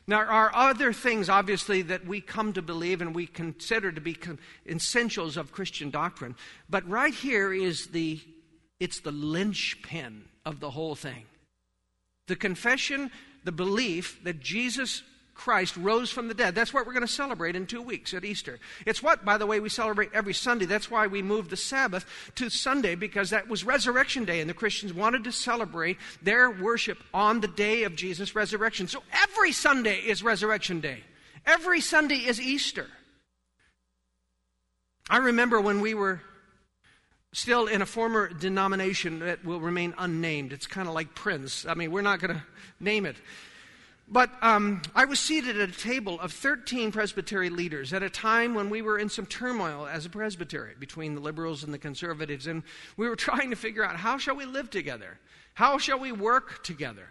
There 0.06 0.18
are 0.18 0.50
other 0.54 0.94
things, 0.94 1.28
obviously, 1.28 1.82
that 1.82 2.06
we 2.06 2.22
come 2.22 2.54
to 2.54 2.62
believe 2.62 3.02
and 3.02 3.14
we 3.14 3.26
consider 3.26 3.92
to 3.92 4.00
be 4.00 4.16
essentials 4.66 5.36
of 5.36 5.52
Christian 5.52 5.90
doctrine. 5.90 6.34
But 6.70 6.88
right 6.88 7.12
here 7.12 7.52
is 7.52 7.88
the, 7.88 8.20
it's 8.80 9.00
the 9.00 9.12
linchpin 9.12 10.24
of 10.46 10.60
the 10.60 10.70
whole 10.70 10.94
thing. 10.94 11.26
The 12.30 12.36
confession, 12.36 13.10
the 13.42 13.50
belief 13.50 14.22
that 14.22 14.38
Jesus 14.38 15.02
Christ 15.34 15.76
rose 15.76 16.12
from 16.12 16.28
the 16.28 16.34
dead. 16.34 16.54
That's 16.54 16.72
what 16.72 16.86
we're 16.86 16.92
going 16.92 17.04
to 17.04 17.12
celebrate 17.12 17.56
in 17.56 17.66
two 17.66 17.82
weeks 17.82 18.14
at 18.14 18.24
Easter. 18.24 18.60
It's 18.86 19.02
what, 19.02 19.24
by 19.24 19.36
the 19.36 19.46
way, 19.46 19.58
we 19.58 19.68
celebrate 19.68 20.10
every 20.14 20.32
Sunday. 20.32 20.64
That's 20.64 20.88
why 20.88 21.08
we 21.08 21.22
moved 21.22 21.50
the 21.50 21.56
Sabbath 21.56 22.06
to 22.36 22.48
Sunday, 22.48 22.94
because 22.94 23.30
that 23.30 23.48
was 23.48 23.64
Resurrection 23.64 24.24
Day, 24.24 24.40
and 24.40 24.48
the 24.48 24.54
Christians 24.54 24.94
wanted 24.94 25.24
to 25.24 25.32
celebrate 25.32 25.98
their 26.22 26.52
worship 26.52 26.98
on 27.12 27.40
the 27.40 27.48
day 27.48 27.82
of 27.82 27.96
Jesus' 27.96 28.36
resurrection. 28.36 28.86
So 28.86 29.02
every 29.12 29.50
Sunday 29.50 29.96
is 29.96 30.22
Resurrection 30.22 30.78
Day, 30.78 31.00
every 31.46 31.80
Sunday 31.80 32.18
is 32.18 32.40
Easter. 32.40 32.86
I 35.08 35.16
remember 35.16 35.60
when 35.60 35.80
we 35.80 35.94
were 35.94 36.20
still 37.32 37.66
in 37.66 37.82
a 37.82 37.86
former 37.86 38.28
denomination 38.28 39.20
that 39.20 39.44
will 39.44 39.60
remain 39.60 39.94
unnamed. 39.98 40.52
It's 40.52 40.66
kind 40.66 40.88
of 40.88 40.94
like 40.94 41.14
Prince. 41.14 41.64
I 41.66 41.74
mean, 41.74 41.92
we're 41.92 42.02
not 42.02 42.20
going 42.20 42.34
to 42.34 42.42
name 42.80 43.06
it. 43.06 43.16
But 44.12 44.30
um, 44.42 44.82
I 44.92 45.04
was 45.04 45.20
seated 45.20 45.60
at 45.60 45.68
a 45.68 45.78
table 45.78 46.18
of 46.18 46.32
13 46.32 46.90
presbytery 46.90 47.48
leaders 47.48 47.92
at 47.92 48.02
a 48.02 48.10
time 48.10 48.54
when 48.54 48.68
we 48.68 48.82
were 48.82 48.98
in 48.98 49.08
some 49.08 49.24
turmoil 49.24 49.86
as 49.86 50.04
a 50.04 50.10
presbytery 50.10 50.74
between 50.80 51.14
the 51.14 51.20
liberals 51.20 51.62
and 51.62 51.72
the 51.72 51.78
conservatives. 51.78 52.48
And 52.48 52.64
we 52.96 53.08
were 53.08 53.16
trying 53.30 53.50
to 53.50 53.56
figure 53.56 53.84
out 53.84 53.96
how 53.96 54.18
shall 54.18 54.34
we 54.34 54.46
live 54.46 54.68
together? 54.68 55.18
How 55.54 55.78
shall 55.78 56.00
we 56.00 56.10
work 56.10 56.64
together? 56.64 57.06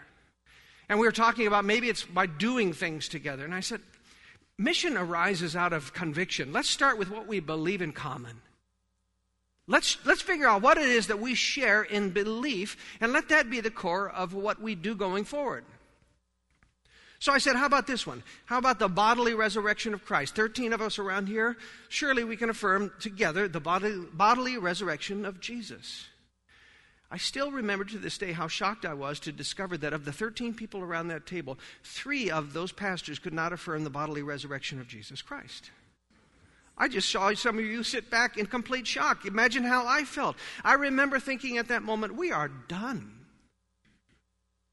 And 0.89 0.99
we 0.99 1.05
were 1.05 1.13
talking 1.13 1.47
about 1.47 1.63
maybe 1.63 1.88
it's 1.88 2.03
by 2.03 2.25
doing 2.25 2.73
things 2.73 3.08
together. 3.08 3.45
And 3.45 3.53
I 3.53 3.62
said, 3.62 3.79
mission 4.58 4.97
arises 4.97 5.55
out 5.55 5.71
of 5.71 5.93
conviction. 5.93 6.51
Let's 6.51 6.69
start 6.69 6.97
with 6.97 7.10
what 7.10 7.27
we 7.27 7.39
believe 7.39 7.82
in 7.82 7.93
common. 7.93 8.41
Let's, 9.69 10.03
let's 10.03 10.23
figure 10.23 10.47
out 10.47 10.63
what 10.63 10.79
it 10.79 10.89
is 10.89 11.08
that 11.08 11.19
we 11.19 11.36
share 11.36 11.84
in 11.84 12.10
belief, 12.10 12.75
and 12.99 13.13
let 13.13 13.29
that 13.29 13.51
be 13.51 13.62
the 13.62 13.69
core 13.69 14.10
of 14.10 14.34
what 14.34 14.60
we 14.60 14.73
do 14.73 14.95
going 14.95 15.25
forward. 15.25 15.63
So 17.19 17.32
I 17.32 17.38
said, 17.38 17.55
How 17.55 17.67
about 17.67 17.86
this 17.86 18.08
one? 18.08 18.23
How 18.45 18.58
about 18.58 18.79
the 18.79 18.88
bodily 18.88 19.36
resurrection 19.36 19.93
of 19.93 20.03
Christ? 20.03 20.36
13 20.36 20.73
of 20.73 20.82
us 20.82 20.97
around 20.97 21.27
here. 21.27 21.55
Surely 21.88 22.23
we 22.23 22.36
can 22.36 22.49
affirm 22.49 22.91
together 22.99 23.47
the 23.47 23.60
bodily, 23.60 24.08
bodily 24.12 24.58
resurrection 24.58 25.23
of 25.23 25.39
Jesus. 25.39 26.08
I 27.12 27.17
still 27.17 27.51
remember 27.51 27.86
to 27.86 27.99
this 27.99 28.17
day 28.17 28.32
how 28.32 28.47
shocked 28.47 28.86
I 28.86 28.95
was 28.95 29.19
to 29.21 29.32
discover 29.32 29.77
that 29.77 29.93
of 29.93 30.03
the 30.03 30.12
13 30.12 30.55
people 30.55 30.82
around 30.82 31.10
that 31.10 31.27
table, 31.27 31.60
three 31.84 32.32
of 32.32 32.53
those 32.53 32.71
pastors 32.71 33.19
could 33.19 33.34
not 33.34 33.53
affirm 33.53 33.84
the 33.84 33.89
bodily 33.91 34.23
resurrection 34.23 34.79
of 34.79 34.88
Jesus 34.88 35.21
Christ. 35.21 35.69
I 36.80 36.88
just 36.88 37.12
saw 37.12 37.34
some 37.34 37.60
of 37.60 37.65
you 37.65 37.84
sit 37.84 38.10
back 38.10 38.38
in 38.38 38.46
complete 38.46 38.88
shock. 38.88 39.26
Imagine 39.26 39.63
how 39.63 39.86
I 39.86 40.06
felt. 40.06 40.38
I 40.63 40.74
remember 40.74 41.20
thinking 41.20 41.58
at 41.58 41.68
that 41.68 41.84
moment, 41.84 42.15
we 42.15 42.32
are 42.32 42.48
done. 42.48 43.12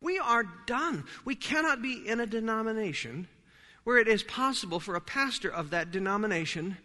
We 0.01 0.19
are 0.19 0.45
done. 0.66 1.05
We 1.25 1.35
cannot 1.35 1.83
be 1.83 2.07
in 2.07 2.21
a 2.21 2.27
denomination 2.27 3.27
where 3.85 3.99
it 3.99 4.09
is 4.09 4.23
possible 4.23 4.79
for 4.79 4.95
a 4.95 5.01
pastor 5.01 5.49
of 5.49 5.71
that 5.71 5.90
denomination 5.90 6.77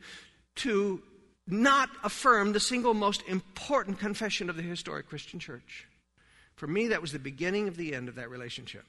to 0.56 1.02
not 1.48 1.90
affirm 2.04 2.54
the 2.54 2.60
single 2.60 2.94
most 2.94 3.24
important 3.28 4.00
confession 4.00 4.50
of 4.50 4.56
the 4.56 4.62
historic 4.62 5.08
Christian 5.08 5.40
church. 5.40 5.88
For 6.56 6.68
me, 6.68 6.88
that 6.88 7.02
was 7.02 7.12
the 7.12 7.20
beginning 7.20 7.68
of 7.68 7.78
the 7.78 7.94
end 7.94 8.08
of 8.08 8.16
that 8.16 8.30
relationship. 8.30 8.86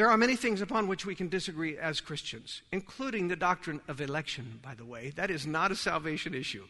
There 0.00 0.08
are 0.08 0.16
many 0.16 0.34
things 0.34 0.62
upon 0.62 0.88
which 0.88 1.04
we 1.04 1.14
can 1.14 1.28
disagree 1.28 1.76
as 1.76 2.00
Christians, 2.00 2.62
including 2.72 3.28
the 3.28 3.36
doctrine 3.36 3.82
of 3.86 4.00
election, 4.00 4.58
by 4.62 4.74
the 4.74 4.86
way. 4.86 5.10
That 5.10 5.30
is 5.30 5.46
not 5.46 5.72
a 5.72 5.76
salvation 5.76 6.32
issue. 6.32 6.64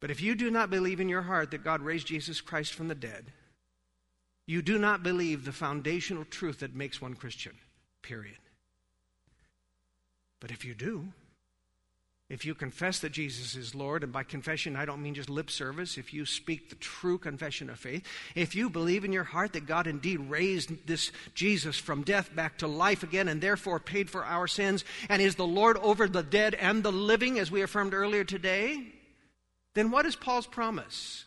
But 0.00 0.10
if 0.10 0.22
you 0.22 0.34
do 0.34 0.50
not 0.50 0.70
believe 0.70 1.00
in 1.00 1.10
your 1.10 1.20
heart 1.20 1.50
that 1.50 1.64
God 1.64 1.82
raised 1.82 2.06
Jesus 2.06 2.40
Christ 2.40 2.72
from 2.72 2.88
the 2.88 2.94
dead, 2.94 3.30
you 4.46 4.62
do 4.62 4.78
not 4.78 5.02
believe 5.02 5.44
the 5.44 5.52
foundational 5.52 6.24
truth 6.24 6.60
that 6.60 6.74
makes 6.74 6.98
one 6.98 7.12
Christian, 7.12 7.52
period. 8.00 8.38
But 10.40 10.50
if 10.50 10.64
you 10.64 10.72
do, 10.72 11.08
If 12.30 12.44
you 12.44 12.54
confess 12.54 12.98
that 12.98 13.12
Jesus 13.12 13.54
is 13.54 13.74
Lord, 13.74 14.02
and 14.02 14.12
by 14.12 14.22
confession 14.22 14.76
I 14.76 14.84
don't 14.84 15.02
mean 15.02 15.14
just 15.14 15.30
lip 15.30 15.50
service, 15.50 15.96
if 15.96 16.12
you 16.12 16.26
speak 16.26 16.68
the 16.68 16.76
true 16.76 17.16
confession 17.16 17.70
of 17.70 17.78
faith, 17.78 18.06
if 18.34 18.54
you 18.54 18.68
believe 18.68 19.04
in 19.04 19.12
your 19.12 19.24
heart 19.24 19.54
that 19.54 19.66
God 19.66 19.86
indeed 19.86 20.20
raised 20.28 20.86
this 20.86 21.10
Jesus 21.34 21.78
from 21.78 22.02
death 22.02 22.34
back 22.36 22.58
to 22.58 22.66
life 22.66 23.02
again 23.02 23.28
and 23.28 23.40
therefore 23.40 23.80
paid 23.80 24.10
for 24.10 24.26
our 24.26 24.46
sins 24.46 24.84
and 25.08 25.22
is 25.22 25.36
the 25.36 25.46
Lord 25.46 25.78
over 25.78 26.06
the 26.06 26.22
dead 26.22 26.54
and 26.54 26.82
the 26.82 26.92
living, 26.92 27.38
as 27.38 27.50
we 27.50 27.62
affirmed 27.62 27.94
earlier 27.94 28.24
today, 28.24 28.82
then 29.74 29.90
what 29.90 30.04
is 30.04 30.14
Paul's 30.14 30.46
promise? 30.46 31.24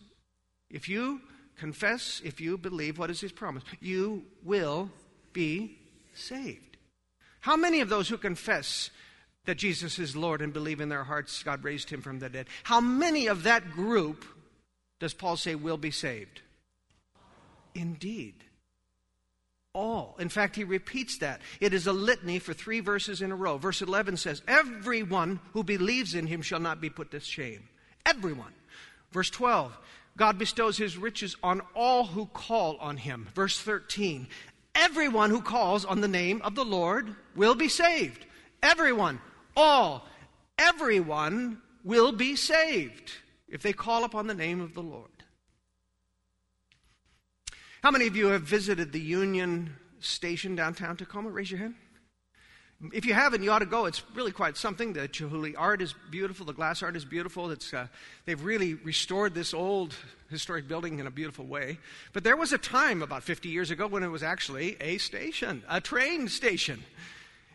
If 0.70 0.88
you 0.88 1.22
confess, 1.58 2.22
if 2.24 2.40
you 2.40 2.60
believe, 2.60 3.00
what 3.00 3.10
is 3.10 3.22
his 3.22 3.32
promise? 3.32 3.64
You 3.80 4.24
will 4.44 4.92
be 5.34 5.80
saved. 6.14 6.78
How 7.40 7.58
many 7.58 7.82
of 7.82 7.90
those 7.90 8.08
who 8.08 8.18
confess 8.18 8.92
that 9.45 9.58
Jesus 9.58 9.97
is 9.99 10.15
Lord 10.15 10.41
and 10.41 10.54
believe 10.54 10.82
in 10.82 10.89
their 10.89 11.04
hearts 11.04 11.43
God 11.43 11.63
raised 11.63 11.89
him 11.89 12.01
from 12.01 12.19
the 12.19 12.30
dead. 12.30 12.47
How 12.63 12.82
many 12.82 13.27
of 13.27 13.43
that 13.43 13.71
group 13.71 14.25
does 14.99 15.13
Paul 15.13 15.38
say 15.38 15.56
will 15.56 15.77
be 15.77 15.91
saved? 15.91 16.41
Indeed. 17.73 18.36
All. 19.73 20.15
In 20.19 20.30
fact, 20.30 20.58
he 20.58 20.65
repeats 20.65 21.19
that. 21.19 21.41
It 21.62 21.73
is 21.73 21.88
a 21.88 21.93
litany 21.93 22.39
for 22.39 22.54
three 22.54 22.82
verses 22.82 23.21
in 23.21 23.32
a 23.32 23.36
row. 23.36 23.58
Verse 23.58 23.82
11 23.82 24.17
says, 24.17 24.41
Everyone 24.47 25.39
who 25.54 25.63
believes 25.63 26.13
in 26.13 26.27
him 26.27 26.41
shall 26.41 26.60
not 26.60 26.82
be 26.82 26.89
put 26.89 27.12
to 27.12 27.21
shame. 27.21 27.63
Everyone. 28.06 28.54
Verse 29.12 29.30
12, 29.30 29.77
God 30.17 30.38
bestows 30.38 30.77
his 30.77 30.97
riches 30.97 31.36
on 31.41 31.62
all 31.73 32.06
who 32.06 32.25
call 32.27 32.77
on 32.77 32.97
him. 32.97 33.27
Verse 33.34 33.60
13, 33.60 34.27
Everyone 34.75 35.30
who 35.30 35.41
calls 35.41 35.86
on 35.86 36.01
the 36.01 36.08
name 36.08 36.41
of 36.43 36.56
the 36.56 36.65
Lord 36.65 37.15
will 37.36 37.56
be 37.56 37.67
saved. 37.67 38.25
Everyone 38.63 39.19
all, 39.56 40.06
everyone 40.58 41.62
will 41.84 42.12
be 42.12 42.36
saved 42.36 43.12
if 43.48 43.62
they 43.62 43.74
call 43.74 44.04
upon 44.04 44.28
the 44.28 44.34
name 44.34 44.62
of 44.62 44.74
the 44.74 44.82
Lord. 44.82 45.10
How 47.84 47.92
many 47.92 48.08
of 48.08 48.16
you 48.16 48.28
have 48.28 48.44
visited 48.44 48.92
the 48.92 49.00
Union 49.00 49.76
Station 50.00 50.56
downtown 50.56 50.98
Tacoma? 50.98 51.30
Raise 51.30 51.50
your 51.50 51.60
hand. 51.60 51.76
If 52.94 53.06
you 53.06 53.14
haven't, 53.14 53.44
you 53.44 53.52
ought 53.52 53.60
to 53.60 53.68
go. 53.68 53.86
It's 53.86 54.04
really 54.16 54.32
quite 54.32 54.58
something. 54.58 54.94
The 54.94 55.08
Chihuly 55.08 55.54
art 55.56 55.82
is 55.84 55.94
beautiful. 56.10 56.48
The 56.48 56.54
glass 56.54 56.82
art 56.82 56.96
is 56.96 57.06
beautiful. 57.06 57.52
It's, 57.52 57.74
uh, 57.74 57.88
they've 58.26 58.44
really 58.44 58.74
restored 58.74 59.36
this 59.36 59.54
old 59.54 59.96
historic 60.30 60.68
building 60.68 61.00
in 61.00 61.06
a 61.06 61.12
beautiful 61.12 61.46
way. 61.46 61.78
But 62.14 62.24
there 62.24 62.36
was 62.36 62.54
a 62.54 62.58
time 62.58 63.04
about 63.04 63.22
50 63.22 63.50
years 63.50 63.70
ago 63.70 63.86
when 63.86 64.02
it 64.02 64.08
was 64.08 64.24
actually 64.24 64.78
a 64.82 64.98
station, 64.98 65.62
a 65.70 65.80
train 65.80 66.28
station. 66.28 66.84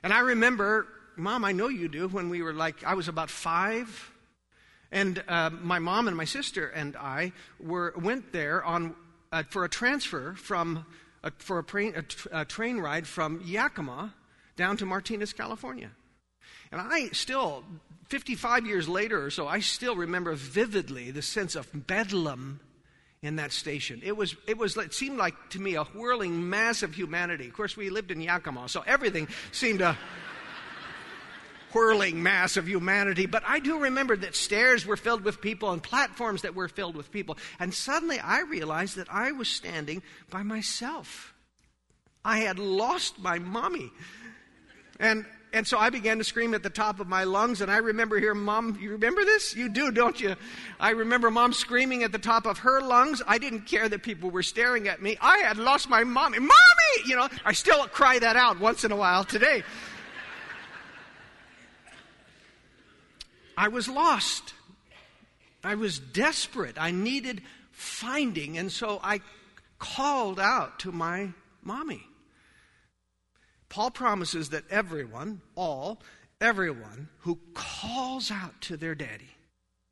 And 0.04 0.12
I 0.12 0.20
remember 0.20 0.86
Mom, 1.16 1.44
I 1.44 1.52
know 1.52 1.68
you 1.68 1.88
do, 1.88 2.08
when 2.08 2.28
we 2.28 2.42
were 2.42 2.52
like, 2.52 2.84
I 2.84 2.94
was 2.94 3.08
about 3.08 3.30
five. 3.30 4.12
And 4.92 5.22
uh, 5.26 5.50
my 5.50 5.78
mom 5.78 6.08
and 6.08 6.16
my 6.16 6.26
sister 6.26 6.68
and 6.68 6.94
I 6.96 7.32
were, 7.58 7.94
went 7.96 8.32
there 8.32 8.62
on, 8.62 8.94
uh, 9.32 9.42
for 9.48 9.64
a 9.64 9.68
transfer 9.68 10.34
from, 10.34 10.84
a, 11.22 11.32
for 11.38 11.58
a, 11.58 11.64
pra- 11.64 12.44
train 12.44 12.78
ride 12.78 13.06
from 13.06 13.40
Yakima 13.44 14.14
down 14.56 14.76
to 14.76 14.86
Martinez, 14.86 15.32
California. 15.32 15.90
And 16.70 16.80
I 16.80 17.08
still, 17.08 17.64
55 18.08 18.66
years 18.66 18.88
later 18.88 19.24
or 19.24 19.30
so, 19.30 19.48
I 19.48 19.60
still 19.60 19.96
remember 19.96 20.34
vividly 20.34 21.10
the 21.10 21.22
sense 21.22 21.56
of 21.56 21.68
bedlam 21.86 22.60
in 23.22 23.36
that 23.36 23.52
station. 23.52 24.02
It 24.04 24.16
was, 24.16 24.36
it 24.46 24.58
was, 24.58 24.76
it 24.76 24.92
seemed 24.92 25.18
like 25.18 25.34
to 25.50 25.60
me 25.60 25.74
a 25.76 25.84
whirling 25.84 26.48
mass 26.48 26.82
of 26.82 26.94
humanity. 26.94 27.48
Of 27.48 27.54
course, 27.54 27.76
we 27.76 27.90
lived 27.90 28.10
in 28.10 28.20
Yakima, 28.20 28.68
so 28.68 28.84
everything 28.86 29.28
seemed 29.52 29.78
to 29.80 29.96
whirling 31.76 32.22
mass 32.22 32.56
of 32.56 32.66
humanity. 32.66 33.26
But 33.26 33.42
I 33.46 33.58
do 33.58 33.78
remember 33.78 34.16
that 34.16 34.34
stairs 34.34 34.86
were 34.86 34.96
filled 34.96 35.22
with 35.22 35.42
people 35.42 35.72
and 35.72 35.82
platforms 35.82 36.40
that 36.42 36.54
were 36.54 36.68
filled 36.68 36.96
with 36.96 37.12
people. 37.12 37.36
And 37.60 37.74
suddenly 37.74 38.18
I 38.18 38.40
realized 38.40 38.96
that 38.96 39.08
I 39.10 39.32
was 39.32 39.46
standing 39.46 40.02
by 40.30 40.42
myself. 40.42 41.34
I 42.24 42.38
had 42.38 42.58
lost 42.58 43.18
my 43.18 43.38
mommy. 43.38 43.90
And 44.98 45.26
and 45.52 45.66
so 45.66 45.78
I 45.78 45.90
began 45.90 46.18
to 46.18 46.24
scream 46.24 46.54
at 46.54 46.62
the 46.62 46.70
top 46.70 47.00
of 47.00 47.08
my 47.08 47.24
lungs, 47.24 47.62
and 47.62 47.70
I 47.70 47.78
remember 47.78 48.18
hearing 48.18 48.40
mom, 48.40 48.76
you 48.78 48.90
remember 48.90 49.24
this? 49.24 49.56
You 49.56 49.70
do, 49.70 49.90
don't 49.90 50.20
you? 50.20 50.34
I 50.78 50.90
remember 50.90 51.30
mom 51.30 51.54
screaming 51.54 52.02
at 52.02 52.12
the 52.12 52.18
top 52.18 52.46
of 52.46 52.58
her 52.58 52.82
lungs. 52.82 53.22
I 53.26 53.38
didn't 53.38 53.62
care 53.62 53.88
that 53.88 54.02
people 54.02 54.30
were 54.30 54.42
staring 54.42 54.86
at 54.88 55.00
me. 55.00 55.16
I 55.18 55.38
had 55.38 55.56
lost 55.56 55.88
my 55.88 56.04
mommy. 56.04 56.40
Mommy! 56.40 56.52
You 57.06 57.16
know, 57.16 57.28
I 57.44 57.52
still 57.52 57.86
cry 57.86 58.18
that 58.18 58.36
out 58.36 58.60
once 58.60 58.84
in 58.84 58.92
a 58.92 58.96
while 58.96 59.24
today. 59.24 59.62
I 63.56 63.68
was 63.68 63.88
lost. 63.88 64.54
I 65.64 65.74
was 65.74 65.98
desperate. 65.98 66.76
I 66.78 66.90
needed 66.90 67.42
finding. 67.72 68.58
And 68.58 68.70
so 68.70 69.00
I 69.02 69.20
called 69.78 70.38
out 70.38 70.80
to 70.80 70.92
my 70.92 71.30
mommy. 71.62 72.02
Paul 73.68 73.90
promises 73.90 74.50
that 74.50 74.64
everyone, 74.70 75.40
all, 75.54 76.00
everyone 76.40 77.08
who 77.20 77.38
calls 77.54 78.30
out 78.30 78.60
to 78.62 78.76
their 78.76 78.94
daddy 78.94 79.30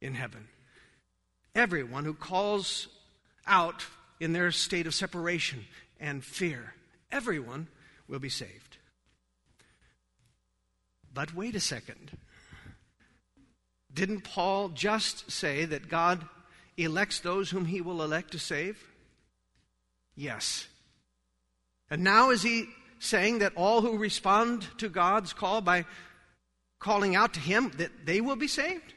in 0.01 0.15
heaven, 0.15 0.49
everyone 1.55 2.05
who 2.05 2.15
calls 2.15 2.89
out 3.47 3.85
in 4.21 4.33
their 4.33 4.53
state 4.53 4.87
of 4.87 4.95
separation 4.95 5.65
and 5.99 6.25
fear, 6.25 6.75
everyone 7.11 7.69
will 8.09 8.21
be 8.21 8.29
saved. 8.29 8.79
But 11.13 11.35
wait 11.35 11.55
a 11.55 11.61
second. 11.61 12.17
Didn't 13.95 14.23
Paul 14.23 14.71
just 14.71 15.31
say 15.31 15.65
that 15.65 15.89
God 15.89 16.25
elects 16.77 17.21
those 17.21 17.51
whom 17.51 17.65
he 17.65 17.81
will 17.81 18.03
elect 18.03 18.33
to 18.33 18.39
save? 18.39 18.83
Yes. 20.17 20.67
And 21.91 22.03
now 22.03 22.31
is 22.31 22.43
he 22.43 22.67
saying 22.99 23.39
that 23.39 23.53
all 23.55 23.81
who 23.81 23.97
respond 23.97 24.67
to 24.79 24.89
God's 24.89 25.33
call 25.33 25.61
by 25.61 25.85
calling 26.81 27.15
out 27.15 27.35
to 27.35 27.41
him 27.41 27.71
that 27.77 28.05
they 28.05 28.21
will 28.21 28.37
be 28.37 28.49
saved? 28.49 28.93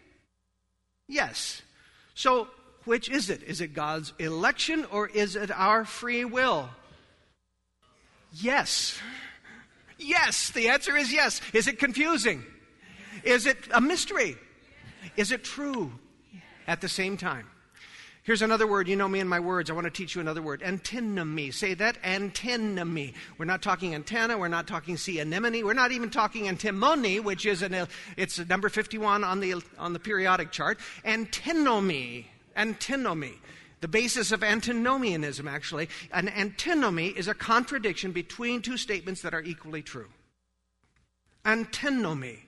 Yes. 1.08 1.62
So 2.16 2.48
which 2.86 3.10
is 3.10 3.30
it? 3.30 3.44
Is 3.44 3.62
it 3.62 3.74
God's 3.74 4.14
election 4.18 4.86
or 4.86 5.08
is 5.08 5.36
it 5.36 5.52
our 5.52 5.86
free 5.86 6.26
will? 6.26 6.70
Yes. 8.34 8.98
Yes, 10.00 10.52
the 10.52 10.70
answer 10.70 10.96
is 10.96 11.12
yes. 11.12 11.42
Is 11.54 11.68
it 11.68 11.80
confusing? 11.80 12.44
Is 13.24 13.46
it 13.46 13.58
a 13.72 13.82
mystery? 13.82 14.38
Is 15.16 15.32
it 15.32 15.44
true 15.44 15.92
at 16.68 16.82
the 16.82 16.90
same 16.90 17.18
time? 17.18 17.48
Here's 18.28 18.42
another 18.42 18.68
word. 18.68 18.90
You 18.90 18.98
know 18.98 19.08
me 19.08 19.22
and 19.22 19.30
my 19.30 19.40
words. 19.40 19.70
I 19.70 19.74
want 19.74 19.86
to 19.86 19.90
teach 19.90 20.14
you 20.14 20.20
another 20.20 20.42
word. 20.42 20.62
Antinomy. 20.62 21.50
Say 21.52 21.76
that. 21.76 21.98
Antinomy. 22.04 23.14
We're 23.38 23.46
not 23.46 23.62
talking 23.62 23.96
antenna. 23.96 24.38
We're 24.38 24.50
not 24.50 24.68
talking 24.68 24.98
sea 24.98 25.20
anemone. 25.20 25.64
We're 25.64 25.74
not 25.74 25.94
even 25.94 26.10
talking 26.10 26.50
antimony, 26.50 27.22
which 27.22 27.46
is 27.46 27.62
an, 27.62 27.88
it's 28.18 28.38
number 28.50 28.68
51 28.68 29.24
on 29.24 29.40
the, 29.40 29.64
on 29.80 29.94
the 29.94 30.00
periodic 30.00 30.52
chart. 30.52 30.78
Antinomy. 31.06 32.28
Antinomy. 32.58 33.36
The 33.80 33.88
basis 33.88 34.34
of 34.34 34.44
antinomianism, 34.44 35.48
actually. 35.48 35.88
An 36.12 36.28
antinomy 36.28 37.08
is 37.08 37.30
a 37.30 37.34
contradiction 37.34 38.12
between 38.12 38.62
two 38.62 38.76
statements 38.76 39.22
that 39.22 39.34
are 39.34 39.42
equally 39.42 39.84
true. 39.84 40.10
Antinomy. 41.46 42.40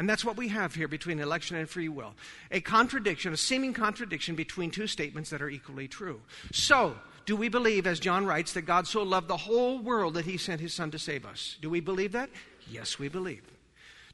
And 0.00 0.08
that's 0.08 0.24
what 0.24 0.38
we 0.38 0.48
have 0.48 0.74
here 0.74 0.88
between 0.88 1.20
election 1.20 1.58
and 1.58 1.68
free 1.68 1.90
will 1.90 2.14
a 2.50 2.62
contradiction, 2.62 3.34
a 3.34 3.36
seeming 3.36 3.74
contradiction 3.74 4.34
between 4.34 4.70
two 4.70 4.86
statements 4.86 5.28
that 5.28 5.42
are 5.42 5.50
equally 5.50 5.88
true. 5.88 6.22
So, 6.54 6.96
do 7.26 7.36
we 7.36 7.50
believe, 7.50 7.86
as 7.86 8.00
John 8.00 8.24
writes, 8.24 8.54
that 8.54 8.62
God 8.62 8.86
so 8.86 9.02
loved 9.02 9.28
the 9.28 9.36
whole 9.36 9.78
world 9.78 10.14
that 10.14 10.24
he 10.24 10.38
sent 10.38 10.62
his 10.62 10.72
Son 10.72 10.90
to 10.92 10.98
save 10.98 11.26
us? 11.26 11.58
Do 11.60 11.68
we 11.68 11.80
believe 11.80 12.12
that? 12.12 12.30
Yes, 12.66 12.98
we 12.98 13.08
believe. 13.08 13.42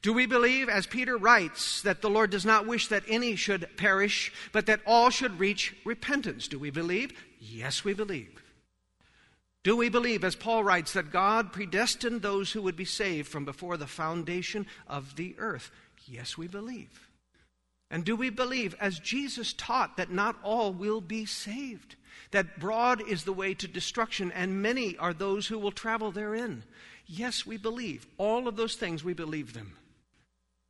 Do 0.02 0.12
we 0.12 0.26
believe, 0.26 0.68
as 0.68 0.88
Peter 0.88 1.16
writes, 1.16 1.82
that 1.82 2.02
the 2.02 2.10
Lord 2.10 2.30
does 2.30 2.44
not 2.44 2.66
wish 2.66 2.88
that 2.88 3.04
any 3.06 3.36
should 3.36 3.68
perish, 3.76 4.32
but 4.50 4.66
that 4.66 4.80
all 4.88 5.10
should 5.10 5.38
reach 5.38 5.72
repentance? 5.84 6.48
Do 6.48 6.58
we 6.58 6.70
believe? 6.70 7.12
Yes, 7.38 7.84
we 7.84 7.94
believe. 7.94 8.42
Do 9.66 9.74
we 9.74 9.88
believe, 9.88 10.22
as 10.22 10.36
Paul 10.36 10.62
writes, 10.62 10.92
that 10.92 11.10
God 11.10 11.52
predestined 11.52 12.22
those 12.22 12.52
who 12.52 12.62
would 12.62 12.76
be 12.76 12.84
saved 12.84 13.26
from 13.26 13.44
before 13.44 13.76
the 13.76 13.88
foundation 13.88 14.64
of 14.86 15.16
the 15.16 15.34
earth? 15.38 15.72
Yes, 16.06 16.38
we 16.38 16.46
believe. 16.46 17.10
And 17.90 18.04
do 18.04 18.14
we 18.14 18.30
believe, 18.30 18.76
as 18.78 19.00
Jesus 19.00 19.52
taught, 19.52 19.96
that 19.96 20.12
not 20.12 20.36
all 20.44 20.72
will 20.72 21.00
be 21.00 21.26
saved? 21.26 21.96
That 22.30 22.60
broad 22.60 23.08
is 23.08 23.24
the 23.24 23.32
way 23.32 23.54
to 23.54 23.66
destruction, 23.66 24.30
and 24.30 24.62
many 24.62 24.96
are 24.98 25.12
those 25.12 25.48
who 25.48 25.58
will 25.58 25.72
travel 25.72 26.12
therein? 26.12 26.62
Yes, 27.08 27.44
we 27.44 27.56
believe. 27.56 28.06
All 28.18 28.46
of 28.46 28.54
those 28.54 28.76
things, 28.76 29.02
we 29.02 29.14
believe 29.14 29.52
them. 29.52 29.72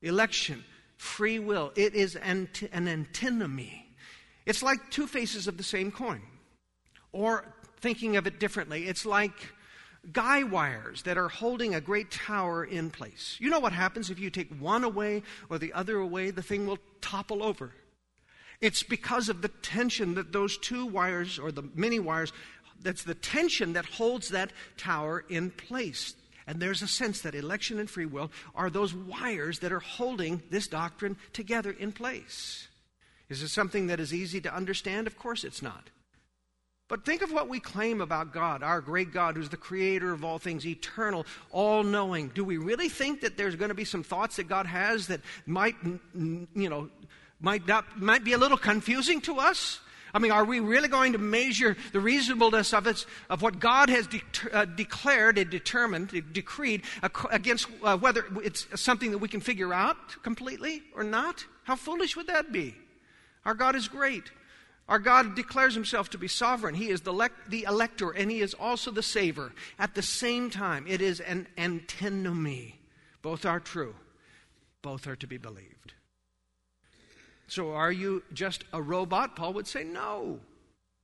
Election, 0.00 0.64
free 0.96 1.38
will, 1.38 1.70
it 1.76 1.94
is 1.94 2.16
an, 2.16 2.48
an 2.72 2.88
antinomy. 2.88 3.94
It's 4.46 4.62
like 4.62 4.90
two 4.90 5.06
faces 5.06 5.48
of 5.48 5.58
the 5.58 5.62
same 5.62 5.92
coin. 5.92 6.22
Or 7.12 7.54
thinking 7.80 8.16
of 8.16 8.26
it 8.26 8.40
differently. 8.40 8.86
It's 8.86 9.06
like 9.06 9.32
guy 10.12 10.42
wires 10.42 11.02
that 11.02 11.18
are 11.18 11.28
holding 11.28 11.74
a 11.74 11.80
great 11.80 12.10
tower 12.10 12.64
in 12.64 12.90
place. 12.90 13.36
You 13.40 13.50
know 13.50 13.60
what 13.60 13.72
happens 13.72 14.10
if 14.10 14.18
you 14.18 14.30
take 14.30 14.50
one 14.58 14.84
away 14.84 15.22
or 15.50 15.58
the 15.58 15.72
other 15.72 15.98
away? 15.98 16.30
The 16.30 16.42
thing 16.42 16.66
will 16.66 16.78
topple 17.00 17.42
over. 17.42 17.72
It's 18.60 18.82
because 18.82 19.28
of 19.28 19.42
the 19.42 19.48
tension 19.48 20.14
that 20.14 20.32
those 20.32 20.56
two 20.58 20.86
wires 20.86 21.38
or 21.38 21.52
the 21.52 21.64
many 21.74 21.98
wires, 21.98 22.32
that's 22.80 23.04
the 23.04 23.14
tension 23.14 23.74
that 23.74 23.84
holds 23.84 24.30
that 24.30 24.52
tower 24.76 25.24
in 25.28 25.50
place. 25.50 26.14
And 26.46 26.60
there's 26.60 26.82
a 26.82 26.88
sense 26.88 27.20
that 27.22 27.34
election 27.34 27.78
and 27.78 27.90
free 27.90 28.06
will 28.06 28.30
are 28.54 28.70
those 28.70 28.94
wires 28.94 29.58
that 29.58 29.72
are 29.72 29.80
holding 29.80 30.42
this 30.50 30.68
doctrine 30.68 31.16
together 31.32 31.72
in 31.72 31.92
place. 31.92 32.68
Is 33.28 33.42
it 33.42 33.48
something 33.48 33.88
that 33.88 33.98
is 33.98 34.14
easy 34.14 34.40
to 34.42 34.54
understand? 34.54 35.06
Of 35.06 35.18
course 35.18 35.42
it's 35.42 35.60
not. 35.60 35.90
But 36.88 37.04
think 37.04 37.22
of 37.22 37.32
what 37.32 37.48
we 37.48 37.58
claim 37.58 38.00
about 38.00 38.32
God, 38.32 38.62
our 38.62 38.80
great 38.80 39.12
God 39.12 39.36
who's 39.36 39.48
the 39.48 39.56
creator 39.56 40.12
of 40.12 40.24
all 40.24 40.38
things, 40.38 40.64
eternal, 40.64 41.26
all 41.50 41.82
knowing. 41.82 42.28
Do 42.28 42.44
we 42.44 42.58
really 42.58 42.88
think 42.88 43.22
that 43.22 43.36
there's 43.36 43.56
going 43.56 43.70
to 43.70 43.74
be 43.74 43.84
some 43.84 44.04
thoughts 44.04 44.36
that 44.36 44.48
God 44.48 44.66
has 44.66 45.08
that 45.08 45.20
might, 45.46 45.74
you 46.14 46.46
know, 46.54 46.88
might, 47.40 47.66
not, 47.66 48.00
might 48.00 48.22
be 48.22 48.34
a 48.34 48.38
little 48.38 48.56
confusing 48.56 49.20
to 49.22 49.40
us? 49.40 49.80
I 50.14 50.20
mean, 50.20 50.30
are 50.30 50.44
we 50.44 50.60
really 50.60 50.88
going 50.88 51.12
to 51.12 51.18
measure 51.18 51.76
the 51.92 52.00
reasonableness 52.00 52.72
of 52.72 52.86
it, 52.86 53.04
of 53.28 53.42
what 53.42 53.58
God 53.58 53.90
has 53.90 54.06
de- 54.06 54.22
uh, 54.52 54.64
declared 54.64 55.38
and 55.38 55.50
determined, 55.50 56.32
decreed, 56.32 56.82
against 57.30 57.66
uh, 57.82 57.98
whether 57.98 58.24
it's 58.42 58.66
something 58.80 59.10
that 59.10 59.18
we 59.18 59.28
can 59.28 59.40
figure 59.40 59.74
out 59.74 60.22
completely 60.22 60.84
or 60.94 61.02
not? 61.02 61.44
How 61.64 61.74
foolish 61.74 62.16
would 62.16 62.28
that 62.28 62.52
be? 62.52 62.76
Our 63.44 63.54
God 63.54 63.74
is 63.74 63.88
great. 63.88 64.30
Our 64.88 64.98
God 65.00 65.34
declares 65.34 65.74
himself 65.74 66.10
to 66.10 66.18
be 66.18 66.28
sovereign. 66.28 66.74
He 66.74 66.90
is 66.90 67.00
the, 67.00 67.12
le- 67.12 67.30
the 67.48 67.64
elector 67.64 68.10
and 68.12 68.30
he 68.30 68.40
is 68.40 68.54
also 68.54 68.90
the 68.90 69.02
saver. 69.02 69.52
At 69.78 69.94
the 69.94 70.02
same 70.02 70.48
time, 70.48 70.86
it 70.86 71.00
is 71.00 71.18
an 71.20 71.48
antinomy. 71.58 72.78
Both 73.20 73.44
are 73.44 73.58
true, 73.58 73.96
both 74.82 75.06
are 75.08 75.16
to 75.16 75.26
be 75.26 75.38
believed. 75.38 75.94
So, 77.48 77.72
are 77.72 77.92
you 77.92 78.22
just 78.32 78.64
a 78.72 78.82
robot? 78.82 79.36
Paul 79.36 79.54
would 79.54 79.68
say, 79.68 79.84
no. 79.84 80.40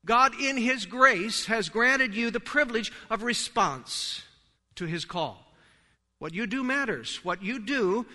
God, 0.04 0.32
in 0.40 0.56
His 0.56 0.86
grace, 0.86 1.46
has 1.46 1.68
granted 1.68 2.14
you 2.14 2.30
the 2.30 2.40
privilege 2.40 2.92
of 3.10 3.22
response 3.22 4.22
to 4.74 4.86
His 4.86 5.04
call. 5.04 5.52
What 6.18 6.34
you 6.34 6.46
do 6.46 6.64
matters. 6.64 7.20
What 7.24 7.42
you 7.42 7.60
do, 7.60 8.06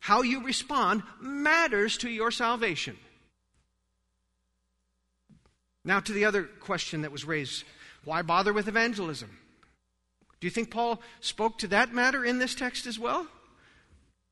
how 0.00 0.22
you 0.22 0.44
respond, 0.44 1.02
matters 1.20 1.96
to 1.98 2.10
your 2.10 2.32
salvation. 2.32 2.96
Now, 5.84 6.00
to 6.00 6.12
the 6.12 6.24
other 6.24 6.44
question 6.44 7.02
that 7.02 7.12
was 7.12 7.24
raised 7.24 7.64
why 8.04 8.22
bother 8.22 8.52
with 8.52 8.68
evangelism? 8.68 9.30
Do 10.40 10.46
you 10.46 10.50
think 10.50 10.70
Paul 10.70 11.00
spoke 11.20 11.58
to 11.58 11.68
that 11.68 11.94
matter 11.94 12.24
in 12.24 12.38
this 12.38 12.54
text 12.54 12.86
as 12.86 12.98
well? 12.98 13.28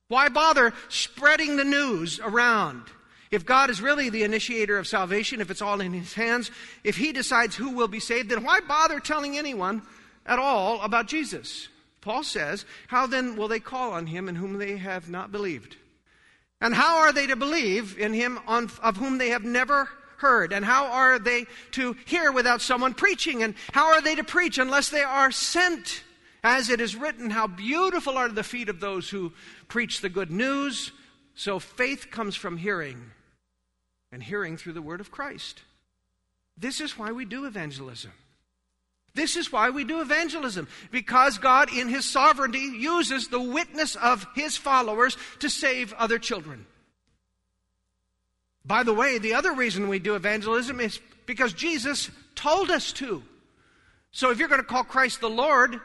Why 0.09 0.29
bother 0.29 0.73
spreading 0.89 1.57
the 1.57 1.65
news 1.65 2.19
around? 2.19 2.83
If 3.31 3.47
God 3.47 3.71
is 3.71 3.81
really 3.81 4.11
the 4.11 4.25
initiator 4.25 4.77
of 4.77 4.89
salvation, 4.89 5.41
if 5.41 5.53
it's 5.53 5.63
all 5.63 5.81
in 5.81 5.93
His 5.93 6.15
hands, 6.15 6.51
if 6.83 6.97
He 6.97 7.13
decides 7.13 7.55
who 7.55 7.71
will 7.71 7.87
be 7.87 8.01
saved, 8.01 8.29
then 8.29 8.43
why 8.43 8.59
bother 8.59 8.99
telling 8.99 9.39
anyone 9.39 9.83
at 10.27 10.41
all 10.41 10.81
about 10.81 11.07
Jesus? 11.07 11.69
Paul 12.01 12.25
says, 12.25 12.65
How 12.89 13.07
then 13.07 13.37
will 13.37 13.47
they 13.47 13.61
call 13.61 13.93
on 13.93 14.07
Him 14.07 14.29
in 14.29 14.35
whom 14.35 14.59
they 14.59 14.79
have 14.79 15.09
not 15.09 15.31
believed? 15.31 15.77
And 16.61 16.75
how 16.75 16.99
are 16.99 17.13
they 17.13 17.29
to 17.29 17.37
believe 17.37 17.97
in 17.97 18.13
Him 18.13 18.41
on, 18.49 18.69
of 18.83 18.97
whom 18.97 19.19
they 19.19 19.29
have 19.29 19.45
never 19.45 19.89
heard? 20.21 20.53
And 20.53 20.65
how 20.65 20.87
are 20.87 21.19
they 21.19 21.47
to 21.73 21.97
hear 22.05 22.33
without 22.33 22.63
someone 22.63 22.95
preaching? 22.95 23.43
And 23.43 23.55
how 23.73 23.93
are 23.93 24.01
they 24.01 24.15
to 24.15 24.25
preach 24.25 24.59
unless 24.59 24.89
they 24.89 25.03
are 25.03 25.31
sent? 25.31 26.03
As 26.43 26.71
it 26.71 26.81
is 26.81 26.97
written, 26.97 27.29
How 27.31 27.47
beautiful 27.47 28.17
are 28.17 28.29
the 28.29 28.43
feet 28.43 28.69
of 28.69 28.81
those 28.81 29.11
who 29.11 29.33
preach 29.69 30.01
the 30.01 30.09
good 30.09 30.31
news. 30.31 30.93
So 31.35 31.59
faith 31.59 32.11
comes 32.11 32.37
from 32.37 32.57
hearing 32.57 33.11
and 34.13 34.23
hearing 34.23 34.57
through 34.57 34.75
the 34.75 34.83
word 34.83 35.01
of 35.01 35.11
Christ. 35.11 35.63
This 36.57 36.81
is 36.81 36.99
why 36.99 37.13
we 37.13 37.25
do 37.25 37.47
evangelism. 37.47 38.13
This 39.15 39.37
is 39.37 39.51
why 39.51 39.71
we 39.71 39.85
do 39.85 40.01
evangelism, 40.01 40.69
because 40.93 41.39
God, 41.39 41.73
in 41.75 41.89
His 41.89 42.05
sovereignty, 42.05 42.61
uses 42.61 43.29
the 43.29 43.41
witness 43.41 43.97
of 43.97 44.27
His 44.35 44.57
followers 44.57 45.17
to 45.41 45.51
save 45.51 45.93
other 45.95 46.19
children. 46.19 46.67
By 48.65 48.83
the 48.83 48.95
way, 48.95 49.19
the 49.19 49.35
other 49.35 49.53
reason 49.53 49.89
we 49.89 49.99
do 49.99 50.15
evangelism 50.15 50.81
is 50.81 51.01
because 51.27 51.53
Jesus 51.53 52.11
told 52.35 52.71
us 52.71 52.93
to. 52.95 53.23
So 54.13 54.31
if 54.31 54.39
you're 54.39 54.49
going 54.49 54.61
to 54.61 54.67
call 54.67 54.85
Christ 54.85 55.21
the 55.21 55.31
Lord, 55.31 55.81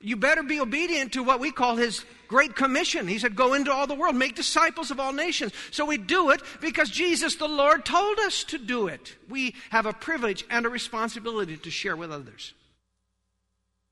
you 0.00 0.16
better 0.16 0.42
be 0.42 0.60
obedient 0.60 1.12
to 1.12 1.22
what 1.22 1.40
we 1.40 1.50
call 1.50 1.76
his 1.76 2.04
great 2.26 2.56
commission. 2.56 3.06
He 3.06 3.18
said, 3.18 3.36
Go 3.36 3.54
into 3.54 3.72
all 3.72 3.86
the 3.86 3.94
world, 3.94 4.16
make 4.16 4.34
disciples 4.34 4.90
of 4.90 4.98
all 4.98 5.12
nations. 5.12 5.52
So 5.70 5.84
we 5.84 5.98
do 5.98 6.30
it 6.30 6.42
because 6.60 6.90
Jesus 6.90 7.36
the 7.36 7.48
Lord 7.48 7.84
told 7.84 8.18
us 8.18 8.44
to 8.44 8.58
do 8.58 8.88
it. 8.88 9.16
We 9.28 9.54
have 9.70 9.86
a 9.86 9.92
privilege 9.92 10.44
and 10.50 10.66
a 10.66 10.70
responsibility 10.70 11.56
to 11.56 11.70
share 11.70 11.96
with 11.96 12.10
others. 12.10 12.54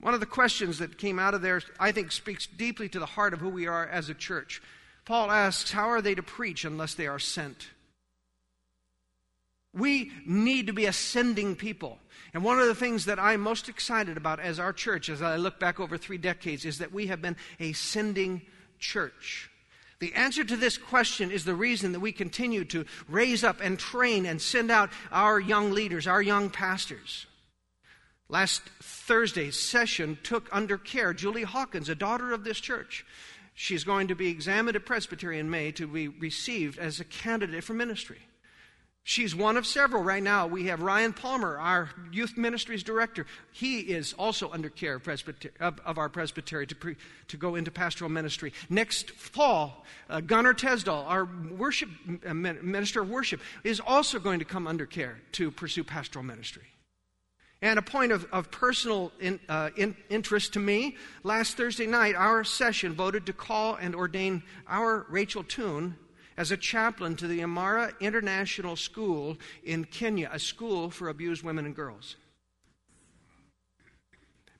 One 0.00 0.14
of 0.14 0.20
the 0.20 0.26
questions 0.26 0.78
that 0.78 0.98
came 0.98 1.18
out 1.18 1.34
of 1.34 1.42
there, 1.42 1.60
I 1.78 1.92
think, 1.92 2.12
speaks 2.12 2.46
deeply 2.46 2.88
to 2.90 3.00
the 3.00 3.06
heart 3.06 3.34
of 3.34 3.40
who 3.40 3.48
we 3.48 3.66
are 3.66 3.86
as 3.86 4.08
a 4.08 4.14
church. 4.14 4.62
Paul 5.04 5.30
asks, 5.30 5.72
How 5.72 5.88
are 5.90 6.00
they 6.00 6.14
to 6.14 6.22
preach 6.22 6.64
unless 6.64 6.94
they 6.94 7.06
are 7.06 7.18
sent? 7.18 7.68
We 9.78 10.12
need 10.26 10.66
to 10.66 10.72
be 10.72 10.86
ascending 10.86 11.56
people. 11.56 11.98
And 12.34 12.44
one 12.44 12.58
of 12.58 12.66
the 12.66 12.74
things 12.74 13.06
that 13.06 13.18
I'm 13.18 13.40
most 13.40 13.68
excited 13.68 14.16
about 14.16 14.40
as 14.40 14.58
our 14.58 14.72
church, 14.72 15.08
as 15.08 15.22
I 15.22 15.36
look 15.36 15.58
back 15.58 15.80
over 15.80 15.96
three 15.96 16.18
decades, 16.18 16.64
is 16.64 16.78
that 16.78 16.92
we 16.92 17.06
have 17.06 17.22
been 17.22 17.36
a 17.58 17.72
sending 17.72 18.42
church. 18.78 19.50
The 20.00 20.14
answer 20.14 20.44
to 20.44 20.56
this 20.56 20.78
question 20.78 21.30
is 21.30 21.44
the 21.44 21.54
reason 21.54 21.92
that 21.92 22.00
we 22.00 22.12
continue 22.12 22.64
to 22.66 22.84
raise 23.08 23.42
up 23.42 23.60
and 23.60 23.78
train 23.78 24.26
and 24.26 24.40
send 24.40 24.70
out 24.70 24.90
our 25.10 25.40
young 25.40 25.72
leaders, 25.72 26.06
our 26.06 26.22
young 26.22 26.50
pastors. 26.50 27.26
Last 28.28 28.62
Thursday's 28.82 29.58
session 29.58 30.18
took 30.22 30.48
under 30.52 30.76
care 30.76 31.14
Julie 31.14 31.44
Hawkins, 31.44 31.88
a 31.88 31.94
daughter 31.94 32.32
of 32.32 32.44
this 32.44 32.60
church. 32.60 33.04
She's 33.54 33.82
going 33.82 34.08
to 34.08 34.14
be 34.14 34.28
examined 34.28 34.76
at 34.76 34.86
Presbytery 34.86 35.38
in 35.38 35.50
May 35.50 35.72
to 35.72 35.88
be 35.88 36.06
received 36.06 36.78
as 36.78 37.00
a 37.00 37.04
candidate 37.04 37.64
for 37.64 37.74
ministry. 37.74 38.20
She's 39.08 39.34
one 39.34 39.56
of 39.56 39.66
several. 39.66 40.02
Right 40.02 40.22
now, 40.22 40.46
we 40.46 40.66
have 40.66 40.82
Ryan 40.82 41.14
Palmer, 41.14 41.56
our 41.56 41.88
youth 42.12 42.36
ministries 42.36 42.82
director. 42.82 43.24
He 43.52 43.78
is 43.78 44.12
also 44.18 44.50
under 44.50 44.68
care 44.68 44.96
of, 44.96 45.08
of, 45.60 45.80
of 45.86 45.96
our 45.96 46.10
presbytery 46.10 46.66
to, 46.66 46.74
pre, 46.74 46.96
to 47.28 47.38
go 47.38 47.54
into 47.54 47.70
pastoral 47.70 48.10
ministry. 48.10 48.52
Next 48.68 49.12
fall, 49.12 49.86
uh, 50.10 50.20
Gunnar 50.20 50.52
Tesdal, 50.52 51.06
our 51.08 51.26
worship 51.56 51.88
uh, 52.26 52.34
minister 52.34 53.00
of 53.00 53.08
worship, 53.08 53.40
is 53.64 53.80
also 53.80 54.18
going 54.18 54.40
to 54.40 54.44
come 54.44 54.66
under 54.66 54.84
care 54.84 55.18
to 55.32 55.50
pursue 55.50 55.84
pastoral 55.84 56.22
ministry. 56.22 56.66
And 57.62 57.78
a 57.78 57.82
point 57.82 58.12
of, 58.12 58.26
of 58.30 58.50
personal 58.50 59.10
in, 59.18 59.40
uh, 59.48 59.70
in, 59.74 59.96
interest 60.10 60.52
to 60.52 60.58
me 60.58 60.98
last 61.22 61.56
Thursday 61.56 61.86
night, 61.86 62.14
our 62.14 62.44
session 62.44 62.92
voted 62.92 63.24
to 63.24 63.32
call 63.32 63.76
and 63.76 63.94
ordain 63.94 64.42
our 64.68 65.06
Rachel 65.08 65.44
Toon 65.44 65.96
as 66.38 66.52
a 66.52 66.56
chaplain 66.56 67.16
to 67.16 67.26
the 67.26 67.42
Amara 67.42 67.92
International 68.00 68.76
School 68.76 69.36
in 69.64 69.84
Kenya, 69.84 70.30
a 70.32 70.38
school 70.38 70.88
for 70.88 71.08
abused 71.08 71.42
women 71.42 71.66
and 71.66 71.74
girls. 71.74 72.14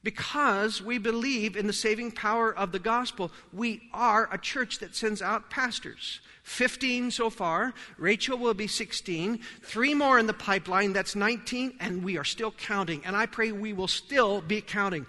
Because 0.02 0.82
we 0.82 0.98
believe 0.98 1.56
in 1.56 1.68
the 1.68 1.72
saving 1.72 2.10
power 2.10 2.52
of 2.52 2.72
the 2.72 2.80
gospel, 2.80 3.30
we 3.52 3.80
are 3.92 4.28
a 4.32 4.38
church 4.38 4.80
that 4.80 4.96
sends 4.96 5.22
out 5.22 5.50
pastors. 5.50 6.20
15 6.42 7.12
so 7.12 7.30
far. 7.30 7.74
Rachel 7.96 8.38
will 8.38 8.54
be 8.54 8.66
16. 8.66 9.38
Three 9.62 9.94
more 9.94 10.18
in 10.18 10.26
the 10.26 10.34
pipeline. 10.34 10.92
That's 10.92 11.14
19. 11.14 11.76
And 11.78 12.02
we 12.02 12.16
are 12.18 12.24
still 12.24 12.52
counting. 12.52 13.02
And 13.04 13.14
I 13.14 13.26
pray 13.26 13.52
we 13.52 13.72
will 13.72 13.88
still 13.88 14.40
be 14.40 14.60
counting. 14.60 15.06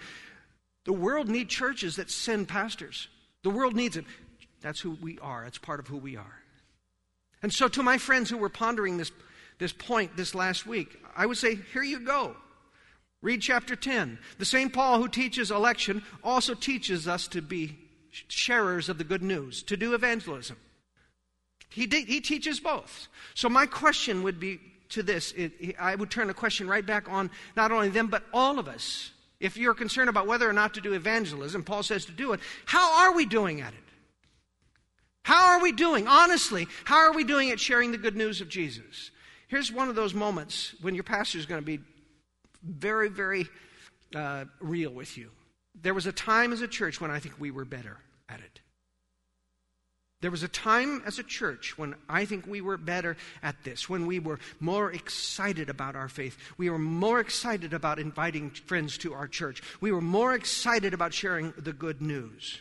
The 0.84 0.92
world 0.92 1.28
needs 1.28 1.52
churches 1.52 1.96
that 1.96 2.10
send 2.10 2.46
pastors. 2.48 3.08
The 3.42 3.50
world 3.50 3.74
needs 3.74 3.96
it. 3.96 4.04
That's 4.60 4.80
who 4.80 4.98
we 5.00 5.18
are. 5.20 5.44
It's 5.46 5.58
part 5.58 5.80
of 5.80 5.88
who 5.88 5.96
we 5.96 6.16
are. 6.16 6.39
And 7.42 7.52
so, 7.52 7.68
to 7.68 7.82
my 7.82 7.98
friends 7.98 8.28
who 8.28 8.36
were 8.36 8.48
pondering 8.48 8.98
this, 8.98 9.12
this 9.58 9.72
point 9.72 10.16
this 10.16 10.34
last 10.34 10.66
week, 10.66 11.02
I 11.16 11.26
would 11.26 11.38
say, 11.38 11.58
here 11.72 11.82
you 11.82 12.00
go. 12.00 12.36
Read 13.22 13.42
chapter 13.42 13.76
10. 13.76 14.18
The 14.38 14.44
same 14.44 14.70
Paul 14.70 14.98
who 14.98 15.08
teaches 15.08 15.50
election 15.50 16.02
also 16.24 16.54
teaches 16.54 17.06
us 17.06 17.28
to 17.28 17.42
be 17.42 17.78
sharers 18.10 18.88
of 18.88 18.98
the 18.98 19.04
good 19.04 19.22
news, 19.22 19.62
to 19.64 19.76
do 19.76 19.94
evangelism. 19.94 20.56
He, 21.68 21.86
de- 21.86 22.04
he 22.04 22.20
teaches 22.20 22.60
both. 22.60 23.08
So, 23.34 23.48
my 23.48 23.66
question 23.66 24.22
would 24.22 24.40
be 24.40 24.60
to 24.90 25.02
this 25.02 25.32
it, 25.32 25.76
I 25.78 25.94
would 25.94 26.10
turn 26.10 26.26
the 26.26 26.34
question 26.34 26.68
right 26.68 26.84
back 26.84 27.08
on 27.08 27.30
not 27.56 27.72
only 27.72 27.88
them, 27.88 28.08
but 28.08 28.24
all 28.32 28.58
of 28.58 28.68
us. 28.68 29.12
If 29.38 29.56
you're 29.56 29.74
concerned 29.74 30.10
about 30.10 30.26
whether 30.26 30.48
or 30.48 30.52
not 30.52 30.74
to 30.74 30.82
do 30.82 30.92
evangelism, 30.92 31.64
Paul 31.64 31.82
says 31.82 32.04
to 32.06 32.12
do 32.12 32.32
it. 32.34 32.40
How 32.66 33.04
are 33.04 33.14
we 33.14 33.24
doing 33.24 33.62
at 33.62 33.72
it? 33.72 33.89
How 35.30 35.52
are 35.52 35.62
we 35.62 35.70
doing? 35.70 36.08
Honestly, 36.08 36.66
how 36.82 36.96
are 36.96 37.12
we 37.12 37.22
doing 37.22 37.52
at 37.52 37.60
sharing 37.60 37.92
the 37.92 37.98
good 37.98 38.16
news 38.16 38.40
of 38.40 38.48
Jesus? 38.48 39.12
Here's 39.46 39.70
one 39.70 39.88
of 39.88 39.94
those 39.94 40.12
moments 40.12 40.74
when 40.80 40.96
your 40.96 41.04
pastor 41.04 41.38
is 41.38 41.46
going 41.46 41.62
to 41.62 41.64
be 41.64 41.78
very, 42.64 43.08
very 43.08 43.46
uh, 44.12 44.46
real 44.58 44.90
with 44.90 45.16
you. 45.16 45.30
There 45.80 45.94
was 45.94 46.06
a 46.06 46.12
time 46.12 46.52
as 46.52 46.62
a 46.62 46.66
church 46.66 47.00
when 47.00 47.12
I 47.12 47.20
think 47.20 47.36
we 47.38 47.52
were 47.52 47.64
better 47.64 47.98
at 48.28 48.40
it. 48.40 48.60
There 50.20 50.32
was 50.32 50.42
a 50.42 50.48
time 50.48 51.00
as 51.06 51.20
a 51.20 51.22
church 51.22 51.78
when 51.78 51.94
I 52.08 52.24
think 52.24 52.48
we 52.48 52.60
were 52.60 52.76
better 52.76 53.16
at 53.40 53.62
this, 53.62 53.88
when 53.88 54.06
we 54.06 54.18
were 54.18 54.40
more 54.58 54.90
excited 54.90 55.70
about 55.70 55.94
our 55.94 56.08
faith. 56.08 56.36
We 56.58 56.70
were 56.70 56.78
more 56.78 57.20
excited 57.20 57.72
about 57.72 58.00
inviting 58.00 58.50
friends 58.50 58.98
to 58.98 59.14
our 59.14 59.28
church. 59.28 59.62
We 59.80 59.92
were 59.92 60.00
more 60.00 60.34
excited 60.34 60.92
about 60.92 61.14
sharing 61.14 61.54
the 61.56 61.72
good 61.72 62.02
news. 62.02 62.60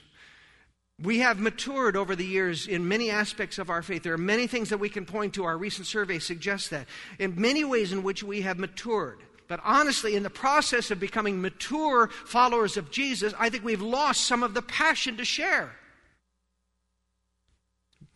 We 1.01 1.19
have 1.19 1.39
matured 1.39 1.95
over 1.95 2.15
the 2.15 2.25
years 2.25 2.67
in 2.67 2.87
many 2.87 3.09
aspects 3.09 3.57
of 3.57 3.69
our 3.69 3.81
faith. 3.81 4.03
There 4.03 4.13
are 4.13 4.17
many 4.17 4.47
things 4.47 4.69
that 4.69 4.79
we 4.79 4.89
can 4.89 5.05
point 5.05 5.33
to. 5.35 5.45
Our 5.45 5.57
recent 5.57 5.87
survey 5.87 6.19
suggests 6.19 6.69
that. 6.69 6.87
In 7.19 7.39
many 7.39 7.63
ways 7.63 7.93
in 7.93 8.03
which 8.03 8.21
we 8.21 8.41
have 8.41 8.59
matured. 8.59 9.19
But 9.47 9.61
honestly, 9.63 10.15
in 10.15 10.23
the 10.23 10.29
process 10.29 10.91
of 10.91 10.99
becoming 10.99 11.41
mature 11.41 12.09
followers 12.25 12.75
of 12.75 12.91
Jesus, 12.91 13.33
I 13.39 13.49
think 13.49 13.63
we've 13.63 13.81
lost 13.81 14.25
some 14.25 14.43
of 14.43 14.53
the 14.53 14.61
passion 14.61 15.17
to 15.17 15.25
share. 15.25 15.71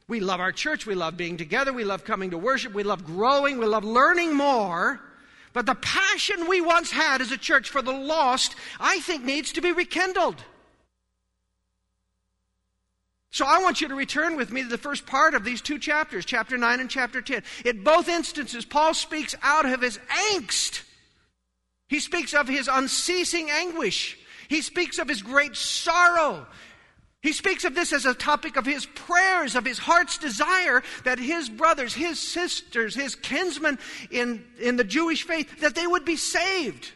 We 0.10 0.20
love 0.20 0.42
our 0.42 0.52
church. 0.52 0.86
We 0.86 0.96
love 0.96 1.16
being 1.16 1.38
together. 1.38 1.72
We 1.72 1.86
love 1.86 2.04
coming 2.04 2.32
to 2.32 2.38
worship. 2.38 2.74
We 2.74 2.84
love 2.84 3.06
growing. 3.06 3.58
We 3.60 3.66
love 3.66 3.86
learning 3.86 4.36
more. 4.36 5.00
But 5.54 5.66
the 5.66 5.76
passion 5.76 6.48
we 6.48 6.60
once 6.60 6.92
had 6.92 7.22
as 7.22 7.32
a 7.32 7.38
church 7.38 7.70
for 7.70 7.82
the 7.82 7.94
lost, 7.94 8.56
I 8.80 9.00
think, 9.00 9.24
needs 9.24 9.54
to 9.54 9.62
be 9.62 9.72
rekindled. 9.72 10.44
So 13.34 13.48
I 13.48 13.58
want 13.64 13.82
you 13.82 13.88
to 13.88 13.96
return 13.96 14.36
with 14.36 14.52
me 14.52 14.62
to 14.62 14.70
the 14.70 14.78
first 14.78 15.08
part 15.08 15.34
of 15.34 15.44
these 15.44 15.60
two 15.60 15.80
chapters, 15.80 16.24
chapter 16.24 16.56
9 16.56 16.80
and 16.80 16.88
chapter 16.88 17.20
10. 17.20 17.42
In 17.66 17.84
both 17.84 18.08
instances, 18.08 18.64
Paul 18.64 18.94
speaks 18.94 19.34
out 19.42 19.66
of 19.66 19.82
his 19.82 19.98
angst. 20.36 20.84
He 21.90 22.00
speaks 22.00 22.36
of 22.36 22.48
his 22.48 22.70
unceasing 22.72 23.50
anguish. 23.50 24.20
He 24.50 24.62
speaks 24.62 25.00
of 25.00 25.10
his 25.10 25.24
great 25.24 25.56
sorrow. 25.56 26.46
He 27.24 27.34
speaks 27.34 27.66
of 27.66 27.74
this 27.74 27.92
as 27.92 28.06
a 28.06 28.14
topic 28.14 28.56
of 28.56 28.68
his 28.68 28.86
prayers, 28.86 29.56
of 29.56 29.66
his 29.66 29.80
heart's 29.80 30.20
desire 30.20 30.84
that 31.04 31.18
his 31.18 31.50
brothers, 31.50 31.96
his 31.96 32.20
sisters, 32.20 32.94
his 32.94 33.16
kinsmen 33.16 33.80
in, 34.12 34.46
in 34.62 34.76
the 34.76 34.84
Jewish 34.84 35.24
faith, 35.24 35.62
that 35.62 35.74
they 35.74 35.88
would 35.88 36.06
be 36.06 36.18
saved. 36.18 36.92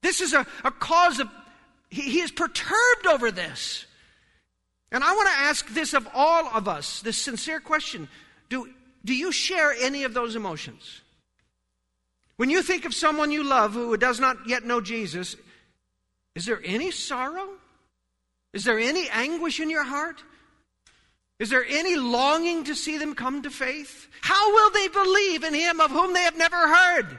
This 0.00 0.22
is 0.22 0.32
a, 0.32 0.46
a 0.64 0.70
cause 0.70 1.20
of, 1.20 1.28
he, 1.90 2.00
he 2.00 2.20
is 2.20 2.30
perturbed 2.30 3.06
over 3.06 3.30
this. 3.30 3.84
And 4.92 5.02
I 5.02 5.12
want 5.14 5.28
to 5.28 5.34
ask 5.34 5.66
this 5.68 5.94
of 5.94 6.06
all 6.14 6.46
of 6.48 6.68
us, 6.68 7.00
this 7.00 7.16
sincere 7.16 7.60
question. 7.60 8.08
Do, 8.50 8.68
do 9.04 9.14
you 9.14 9.32
share 9.32 9.72
any 9.72 10.04
of 10.04 10.12
those 10.12 10.36
emotions? 10.36 11.00
When 12.36 12.50
you 12.50 12.62
think 12.62 12.84
of 12.84 12.94
someone 12.94 13.32
you 13.32 13.42
love 13.42 13.72
who 13.72 13.96
does 13.96 14.20
not 14.20 14.36
yet 14.46 14.64
know 14.64 14.82
Jesus, 14.82 15.34
is 16.34 16.44
there 16.44 16.60
any 16.62 16.90
sorrow? 16.90 17.48
Is 18.52 18.64
there 18.64 18.78
any 18.78 19.08
anguish 19.08 19.60
in 19.60 19.70
your 19.70 19.84
heart? 19.84 20.22
Is 21.38 21.48
there 21.48 21.64
any 21.66 21.96
longing 21.96 22.64
to 22.64 22.74
see 22.74 22.98
them 22.98 23.14
come 23.14 23.42
to 23.42 23.50
faith? 23.50 24.08
How 24.20 24.52
will 24.52 24.70
they 24.70 24.88
believe 24.88 25.42
in 25.42 25.54
him 25.54 25.80
of 25.80 25.90
whom 25.90 26.12
they 26.12 26.22
have 26.22 26.36
never 26.36 26.68
heard? 26.68 27.18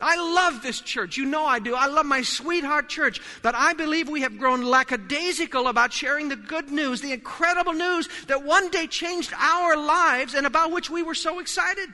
I 0.00 0.16
love 0.16 0.62
this 0.62 0.80
church. 0.80 1.16
You 1.16 1.24
know 1.24 1.44
I 1.44 1.58
do. 1.58 1.74
I 1.74 1.86
love 1.86 2.06
my 2.06 2.22
sweetheart 2.22 2.88
church. 2.88 3.20
But 3.42 3.56
I 3.56 3.72
believe 3.72 4.08
we 4.08 4.20
have 4.20 4.38
grown 4.38 4.62
lackadaisical 4.62 5.66
about 5.66 5.92
sharing 5.92 6.28
the 6.28 6.36
good 6.36 6.70
news, 6.70 7.00
the 7.00 7.12
incredible 7.12 7.72
news 7.72 8.08
that 8.28 8.44
one 8.44 8.70
day 8.70 8.86
changed 8.86 9.32
our 9.36 9.76
lives 9.76 10.34
and 10.34 10.46
about 10.46 10.70
which 10.70 10.88
we 10.88 11.02
were 11.02 11.14
so 11.14 11.40
excited. 11.40 11.88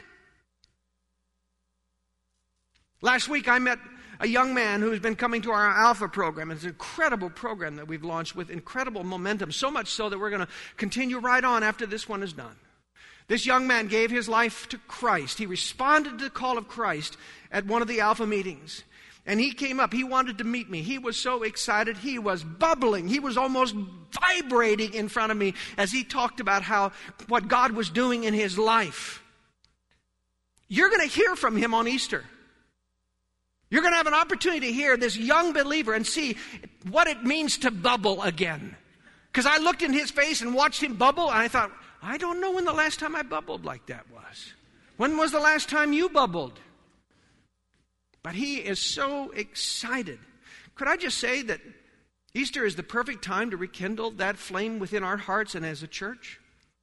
Last 3.00 3.28
week 3.28 3.48
I 3.48 3.58
met 3.58 3.78
a 4.20 4.28
young 4.28 4.54
man 4.54 4.82
who's 4.82 5.00
been 5.00 5.16
coming 5.16 5.40
to 5.42 5.50
our 5.50 5.68
Alpha 5.70 6.08
program. 6.08 6.50
It's 6.50 6.62
an 6.62 6.70
incredible 6.70 7.30
program 7.30 7.76
that 7.76 7.88
we've 7.88 8.04
launched 8.04 8.36
with 8.36 8.50
incredible 8.50 9.02
momentum, 9.02 9.50
so 9.50 9.70
much 9.70 9.88
so 9.88 10.08
that 10.08 10.18
we're 10.18 10.30
going 10.30 10.46
to 10.46 10.48
continue 10.76 11.18
right 11.18 11.42
on 11.42 11.62
after 11.62 11.86
this 11.86 12.08
one 12.08 12.22
is 12.22 12.32
done. 12.32 12.56
This 13.26 13.46
young 13.46 13.66
man 13.66 13.86
gave 13.86 14.10
his 14.10 14.28
life 14.28 14.68
to 14.68 14.78
Christ. 14.78 15.38
He 15.38 15.46
responded 15.46 16.18
to 16.18 16.24
the 16.24 16.30
call 16.30 16.58
of 16.58 16.68
Christ 16.68 17.16
at 17.50 17.66
one 17.66 17.82
of 17.82 17.88
the 17.88 18.00
Alpha 18.00 18.26
meetings. 18.26 18.84
And 19.26 19.40
he 19.40 19.52
came 19.52 19.80
up. 19.80 19.92
He 19.92 20.04
wanted 20.04 20.38
to 20.38 20.44
meet 20.44 20.68
me. 20.68 20.82
He 20.82 20.98
was 20.98 21.16
so 21.16 21.42
excited. 21.42 21.96
He 21.96 22.18
was 22.18 22.44
bubbling. 22.44 23.08
He 23.08 23.20
was 23.20 23.38
almost 23.38 23.74
vibrating 24.12 24.92
in 24.92 25.08
front 25.08 25.32
of 25.32 25.38
me 25.38 25.54
as 25.78 25.90
he 25.90 26.04
talked 26.04 26.40
about 26.40 26.62
how 26.62 26.92
what 27.28 27.48
God 27.48 27.72
was 27.72 27.88
doing 27.88 28.24
in 28.24 28.34
his 28.34 28.58
life. 28.58 29.22
You're 30.68 30.90
going 30.90 31.08
to 31.08 31.14
hear 31.14 31.36
from 31.36 31.56
him 31.56 31.72
on 31.72 31.88
Easter. 31.88 32.24
You're 33.70 33.82
going 33.82 33.94
to 33.94 33.98
have 33.98 34.06
an 34.06 34.14
opportunity 34.14 34.66
to 34.66 34.72
hear 34.72 34.96
this 34.96 35.16
young 35.16 35.52
believer 35.52 35.94
and 35.94 36.06
see 36.06 36.36
what 36.90 37.06
it 37.06 37.24
means 37.24 37.58
to 37.58 37.70
bubble 37.70 38.22
again. 38.22 38.76
Because 39.32 39.46
I 39.46 39.56
looked 39.56 39.82
in 39.82 39.92
his 39.92 40.10
face 40.10 40.42
and 40.42 40.54
watched 40.54 40.82
him 40.82 40.94
bubble, 40.94 41.30
and 41.30 41.38
I 41.38 41.48
thought, 41.48 41.72
I 42.04 42.18
don't 42.18 42.40
know 42.40 42.52
when 42.52 42.66
the 42.66 42.72
last 42.72 43.00
time 43.00 43.16
I 43.16 43.22
bubbled 43.22 43.64
like 43.64 43.86
that 43.86 44.04
was. 44.12 44.52
When 44.98 45.16
was 45.16 45.32
the 45.32 45.40
last 45.40 45.70
time 45.70 45.94
you 45.94 46.10
bubbled? 46.10 46.60
But 48.22 48.34
he 48.34 48.56
is 48.56 48.78
so 48.78 49.30
excited. 49.30 50.18
Could 50.74 50.86
I 50.86 50.96
just 50.96 51.18
say 51.18 51.42
that 51.42 51.60
Easter 52.34 52.64
is 52.66 52.76
the 52.76 52.82
perfect 52.82 53.24
time 53.24 53.50
to 53.50 53.56
rekindle 53.56 54.12
that 54.12 54.36
flame 54.36 54.78
within 54.78 55.02
our 55.02 55.16
hearts 55.16 55.54
and 55.54 55.64
as 55.64 55.82
a 55.82 55.86
church? 55.86 56.40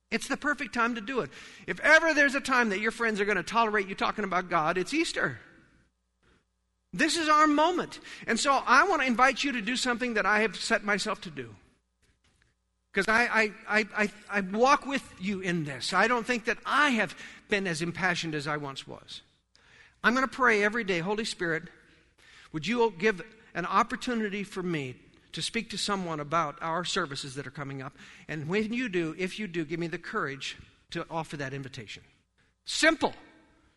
It's 0.10 0.28
the 0.28 0.38
perfect 0.38 0.74
time 0.74 0.96
to 0.96 1.02
do 1.02 1.20
it. 1.20 1.30
If 1.68 1.80
ever 1.82 2.14
there's 2.14 2.36
a 2.36 2.42
time 2.42 2.70
that 2.70 2.80
your 2.80 2.92
friends 2.92 3.22
are 3.22 3.26
going 3.26 3.38
to 3.38 3.44
tolerate 3.44 3.88
you 3.88 3.96
talking 3.96 4.26
about 4.26 4.50
God, 4.50 4.78
it's 4.78 4.94
Easter. 4.94 5.40
This 6.94 7.16
is 7.16 7.30
our 7.30 7.48
moment. 7.48 8.00
And 8.28 8.40
so 8.40 8.62
I 8.66 8.88
want 8.88 9.02
to 9.02 9.08
invite 9.08 9.44
you 9.44 9.52
to 9.54 9.62
do 9.62 9.78
something 9.78 10.16
that 10.16 10.26
I 10.26 10.42
have 10.42 10.56
set 10.56 10.84
myself 10.84 11.22
to 11.22 11.30
do. 11.30 11.56
Because 12.92 13.08
I, 13.08 13.52
I, 13.70 13.86
I, 13.96 14.10
I, 14.30 14.42
walk 14.42 14.86
with 14.86 15.04
you 15.18 15.40
in 15.40 15.64
this. 15.64 15.94
I 15.94 16.10
don't 16.10 16.26
think 16.26 16.46
that 16.46 16.58
I 16.66 16.90
have 16.90 17.16
been 17.48 17.66
as 17.66 17.82
impassioned 17.82 18.36
as 18.36 18.48
I 18.48 18.58
once 18.58 18.86
was. 18.86 19.22
I'm 20.04 20.14
going 20.14 20.28
to 20.28 20.34
pray 20.34 20.64
every 20.64 20.84
day, 20.84 21.00
Holy 21.00 21.24
Spirit, 21.24 21.64
would 22.52 22.68
you 22.68 22.94
give 22.98 23.22
an 23.54 23.66
opportunity 23.66 24.44
for 24.44 24.62
me 24.62 24.96
to 25.32 25.42
speak 25.42 25.70
to 25.70 25.78
someone 25.78 26.20
about 26.20 26.58
our 26.62 26.84
services 26.84 27.36
that 27.36 27.48
are 27.48 27.52
coming 27.52 27.82
up? 27.82 27.96
And 28.28 28.50
when 28.50 28.74
you 28.74 28.90
do, 28.90 29.16
if 29.18 29.40
you 29.40 29.48
do, 29.48 29.64
give 29.64 29.80
me 29.80 29.88
the 29.88 29.98
courage 29.98 30.58
to 30.90 31.06
offer 31.10 31.38
that 31.38 31.54
invitation. 31.54 32.04
Simple. 32.66 33.14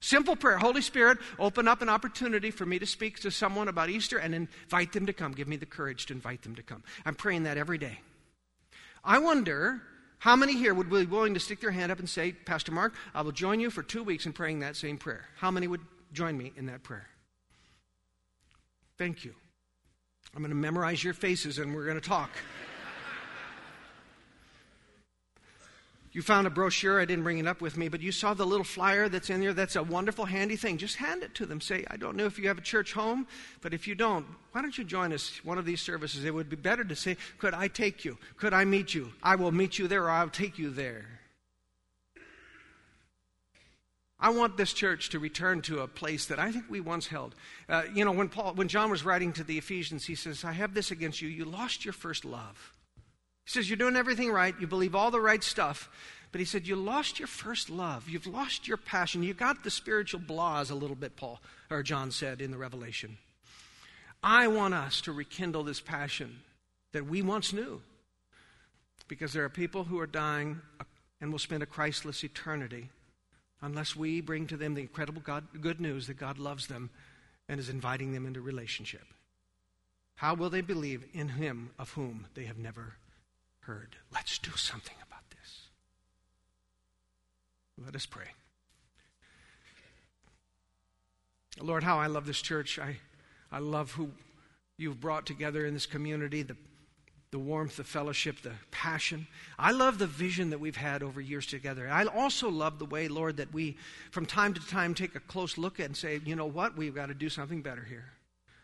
Simple 0.01 0.35
prayer. 0.35 0.59
Holy 0.59 0.83
Spirit, 0.83 1.19
open 1.39 1.69
up 1.69 1.83
an 1.83 1.89
opportunity 1.89 2.51
for 2.51 2.67
me 2.67 2.79
to 2.81 2.87
speak 2.87 3.21
to 3.21 3.31
someone 3.31 3.69
about 3.69 3.91
Easter 3.91 4.19
and 4.19 4.35
invite 4.35 4.93
them 4.93 5.07
to 5.07 5.13
come. 5.13 5.33
Give 5.33 5.49
me 5.49 5.57
the 5.57 5.67
courage 5.67 6.07
to 6.07 6.13
invite 6.13 6.43
them 6.43 6.57
to 6.57 6.63
come. 6.63 6.83
I'm 7.07 7.15
praying 7.15 7.45
that 7.45 7.57
every 7.57 7.79
day. 7.79 8.01
I 9.05 9.19
wonder 9.19 9.83
how 10.19 10.37
many 10.37 10.55
here 10.55 10.73
would 10.73 10.89
be 10.89 11.05
willing 11.05 11.35
to 11.35 11.41
stick 11.41 11.61
their 11.61 11.71
hand 11.71 11.93
up 11.93 11.99
and 11.99 12.09
say, 12.09 12.33
Pastor 12.33 12.73
Mark, 12.73 12.95
I 13.15 13.21
will 13.21 13.33
join 13.33 13.61
you 13.61 13.71
for 13.71 13.83
two 13.83 14.03
weeks 14.03 14.25
in 14.25 14.33
praying 14.33 14.61
that 14.61 14.77
same 14.77 14.97
prayer. 14.97 15.27
How 15.37 15.51
many 15.51 15.67
would 15.67 15.83
join 16.13 16.39
me 16.39 16.53
in 16.57 16.67
that 16.67 16.83
prayer? 16.83 17.07
Thank 18.97 19.25
you. 19.25 19.35
I'm 20.35 20.41
going 20.41 20.51
to 20.51 20.57
memorize 20.57 21.05
your 21.05 21.15
faces 21.15 21.59
and 21.59 21.75
we're 21.75 21.85
going 21.85 22.01
to 22.01 22.09
talk. 22.09 22.31
You 26.15 26.23
found 26.23 26.47
a 26.47 26.51
brochure. 26.51 27.01
I 27.01 27.07
didn't 27.07 27.25
bring 27.25 27.39
it 27.39 27.47
up 27.49 27.61
with 27.61 27.77
me, 27.77 27.89
but 27.89 28.01
you 28.01 28.13
saw 28.13 28.35
the 28.35 28.47
little 28.47 28.65
flyer 28.65 29.09
that's 29.09 29.31
in 29.31 29.41
there. 29.41 29.53
That's 29.53 29.75
a 29.75 29.83
wonderful, 29.83 30.25
handy 30.25 30.55
thing. 30.55 30.79
Just 30.79 30.95
hand 30.95 31.25
it 31.25 31.35
to 31.35 31.45
them. 31.45 31.61
Say, 31.61 31.85
I 31.91 31.97
don't 31.97 32.17
know 32.17 32.25
if 32.25 32.39
you 32.39 32.47
have 32.47 32.57
a 32.57 32.63
church 32.63 32.93
home, 32.93 33.27
but 33.63 33.75
if 33.75 33.89
you 33.89 33.97
don't, 33.97 34.25
why 34.53 34.63
don't 34.63 34.79
you 34.79 34.85
join 34.85 35.13
us 35.13 35.41
one 35.45 35.59
of 35.59 35.65
these 35.65 35.81
services? 35.81 36.25
It 36.25 36.33
would 36.33 36.49
be 36.49 36.55
better 36.55 36.85
to 36.85 36.95
say, 36.95 37.17
Could 37.39 37.53
I 37.53 37.67
take 37.67 38.05
you? 38.05 38.17
Could 38.37 38.55
I 38.55 38.65
meet 38.65 38.95
you? 38.95 39.13
I 39.25 39.35
will 39.35 39.51
meet 39.51 39.77
you 39.77 39.89
there 39.89 40.05
or 40.05 40.11
I'll 40.11 40.29
take 40.29 40.57
you 40.57 40.71
there. 40.71 41.05
I 44.21 44.31
want 44.31 44.57
this 44.57 44.73
church 44.73 45.11
to 45.11 45.19
return 45.19 45.63
to 45.63 45.81
a 45.81 45.89
place 45.89 46.27
that 46.27 46.39
I 46.39 46.53
think 46.53 46.67
we 46.69 46.81
once 46.81 47.09
held. 47.09 47.35
Uh, 47.69 47.83
you 47.93 48.05
know, 48.05 48.13
when 48.13 48.29
Paul, 48.29 48.55
when 48.55 48.69
John 48.69 48.89
was 48.89 49.05
writing 49.05 49.33
to 49.33 49.43
the 49.43 49.59
Ephesians, 49.59 50.07
he 50.07 50.15
says, 50.15 50.45
"I 50.45 50.53
have 50.53 50.75
this 50.75 50.93
against 50.93 51.21
you: 51.21 51.29
you 51.29 51.45
lost 51.45 51.85
your 51.85 51.93
first 51.93 52.25
love." 52.25 52.74
He 53.45 53.51
says, 53.51 53.69
You're 53.69 53.77
doing 53.77 53.97
everything 53.97 54.31
right. 54.31 54.55
You 54.59 54.67
believe 54.67 54.95
all 54.95 55.11
the 55.11 55.21
right 55.21 55.43
stuff. 55.43 55.91
But 56.33 56.41
he 56.41 56.45
said, 56.45 56.67
You 56.67 56.77
lost 56.77 57.19
your 57.19 57.29
first 57.29 57.71
love. 57.71 58.09
You've 58.09 58.27
lost 58.27 58.67
your 58.67 58.77
passion. 58.77 59.23
You 59.23 59.35
got 59.35 59.63
the 59.63 59.71
spiritual 59.71 60.21
blahs 60.21 60.71
a 60.71 60.75
little 60.75 60.97
bit, 60.97 61.17
Paul, 61.17 61.41
or 61.71 61.83
John 61.83 62.11
said 62.11 62.41
in 62.41 62.51
the 62.51 62.59
Revelation. 62.59 63.19
I 64.23 64.49
want 64.49 64.75
us 64.75 65.03
to 65.03 65.13
rekindle 65.13 65.65
this 65.65 65.81
passion 65.81 66.41
that 66.93 67.07
we 67.07 67.23
once 67.23 67.53
knew. 67.53 67.83
Because 69.07 69.35
there 69.35 69.45
are 69.45 69.51
people 69.51 69.85
who 69.85 70.01
are 70.01 70.07
dying 70.07 70.61
and 71.21 71.31
will 71.31 71.39
spend 71.39 71.63
a 71.63 71.67
Christless 71.67 72.25
eternity 72.25 72.89
unless 73.61 73.95
we 73.95 74.21
bring 74.21 74.47
to 74.47 74.57
them 74.57 74.75
the 74.75 74.81
incredible 74.81 75.23
God, 75.23 75.45
good 75.61 75.81
news 75.81 76.07
that 76.07 76.19
God 76.19 76.39
loves 76.39 76.67
them 76.67 76.91
and 77.49 77.61
is 77.61 77.69
inviting 77.69 78.13
them 78.13 78.27
into 78.27 78.41
relationship. 78.41 79.05
How 80.17 80.35
will 80.35 80.51
they 80.51 80.63
believe 80.63 81.05
in 81.13 81.29
Him 81.29 81.71
of 81.79 81.91
whom 81.91 82.27
they 82.35 82.45
have 82.45 82.59
never 82.59 82.95
heard. 83.67 83.97
Let's 84.13 84.39
do 84.39 84.51
something 84.53 84.97
about 85.07 85.23
this. 85.31 85.69
Let 87.85 87.95
us 87.95 88.07
pray. 88.07 88.27
Lord, 91.61 91.83
how 91.85 91.99
I 91.99 92.07
love 92.07 92.27
this 92.27 92.43
church. 92.43 92.79
I, 92.79 92.97
I 93.51 93.59
love 93.59 93.93
who 93.93 94.11
you've 94.77 95.01
brought 95.01 95.27
together 95.27 95.65
in 95.65 95.75
this 95.75 95.87
community, 95.87 96.43
the, 96.43 96.57
the 97.31 97.39
warmth, 97.39 97.77
the 97.77 97.85
fellowship, 97.85 98.43
the 98.43 98.53
passion. 98.71 99.27
I 99.59 99.71
love 99.71 99.99
the 99.99 100.07
vision 100.07 100.51
that 100.51 100.59
we've 100.59 100.77
had 100.77 101.03
over 101.03 101.21
years 101.21 101.47
together. 101.47 101.89
I 101.89 102.05
also 102.07 102.49
love 102.49 102.79
the 102.79 102.85
way, 102.85 103.09
Lord, 103.09 103.37
that 103.37 103.53
we 103.53 103.77
from 104.11 104.27
time 104.27 104.55
to 104.55 104.67
time 104.67 104.95
take 104.95 105.15
a 105.15 105.21
close 105.21 105.57
look 105.57 105.79
at 105.79 105.87
and 105.87 105.97
say, 105.97 106.21
you 106.25 106.35
know 106.37 106.47
what, 106.47 106.77
we've 106.77 106.95
got 106.95 107.07
to 107.07 107.15
do 107.15 107.29
something 107.29 107.63
better 107.63 107.85
here. 107.85 108.07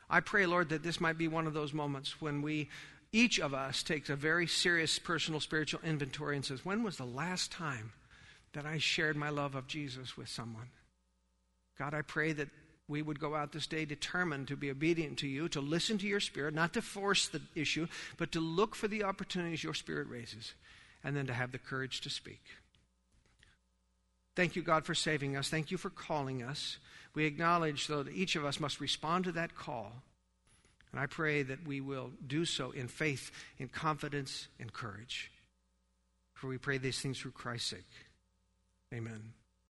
I 0.08 0.18
pray, 0.18 0.44
Lord, 0.46 0.70
that 0.70 0.82
this 0.82 1.00
might 1.00 1.16
be 1.16 1.28
one 1.28 1.46
of 1.46 1.54
those 1.54 1.72
moments 1.72 2.20
when 2.20 2.42
we, 2.42 2.68
each 3.12 3.40
of 3.40 3.54
us, 3.54 3.82
takes 3.82 4.08
a 4.08 4.16
very 4.16 4.46
serious 4.46 4.98
personal 4.98 5.40
spiritual 5.40 5.80
inventory 5.84 6.36
and 6.36 6.44
says, 6.44 6.64
when 6.64 6.82
was 6.82 6.96
the 6.96 7.04
last 7.04 7.50
time 7.50 7.92
that 8.52 8.66
I 8.66 8.78
shared 8.78 9.16
my 9.16 9.30
love 9.30 9.54
of 9.54 9.66
Jesus 9.66 10.16
with 10.16 10.28
someone? 10.28 10.68
God, 11.78 11.94
I 11.94 12.02
pray 12.02 12.32
that 12.32 12.48
we 12.88 13.02
would 13.02 13.20
go 13.20 13.34
out 13.34 13.52
this 13.52 13.66
day 13.66 13.84
determined 13.84 14.48
to 14.48 14.56
be 14.56 14.70
obedient 14.70 15.18
to 15.18 15.28
you, 15.28 15.48
to 15.48 15.60
listen 15.60 15.96
to 15.98 16.06
your 16.06 16.20
spirit, 16.20 16.54
not 16.54 16.74
to 16.74 16.82
force 16.82 17.28
the 17.28 17.40
issue, 17.54 17.86
but 18.16 18.32
to 18.32 18.40
look 18.40 18.74
for 18.74 18.88
the 18.88 19.04
opportunities 19.04 19.62
your 19.62 19.74
spirit 19.74 20.08
raises, 20.08 20.54
and 21.04 21.16
then 21.16 21.26
to 21.26 21.32
have 21.32 21.52
the 21.52 21.58
courage 21.58 22.00
to 22.02 22.10
speak. 22.10 22.42
Thank 24.36 24.56
you, 24.56 24.62
God, 24.62 24.84
for 24.84 24.94
saving 24.94 25.36
us. 25.36 25.48
Thank 25.48 25.70
you 25.70 25.78
for 25.78 25.90
calling 25.90 26.42
us. 26.42 26.78
We 27.14 27.26
acknowledge, 27.26 27.86
though, 27.86 28.02
that 28.02 28.14
each 28.14 28.36
of 28.36 28.44
us 28.44 28.60
must 28.60 28.80
respond 28.80 29.24
to 29.24 29.32
that 29.32 29.54
call. 29.54 30.02
And 30.92 31.00
I 31.00 31.06
pray 31.06 31.42
that 31.42 31.66
we 31.66 31.80
will 31.80 32.10
do 32.26 32.44
so 32.44 32.72
in 32.72 32.88
faith, 32.88 33.30
in 33.58 33.68
confidence, 33.68 34.48
in 34.58 34.70
courage. 34.70 35.30
For 36.34 36.48
we 36.48 36.58
pray 36.58 36.78
these 36.78 37.00
things 37.00 37.18
through 37.18 37.32
Christ's 37.32 37.70
sake. 37.70 37.90
Amen. 38.92 39.32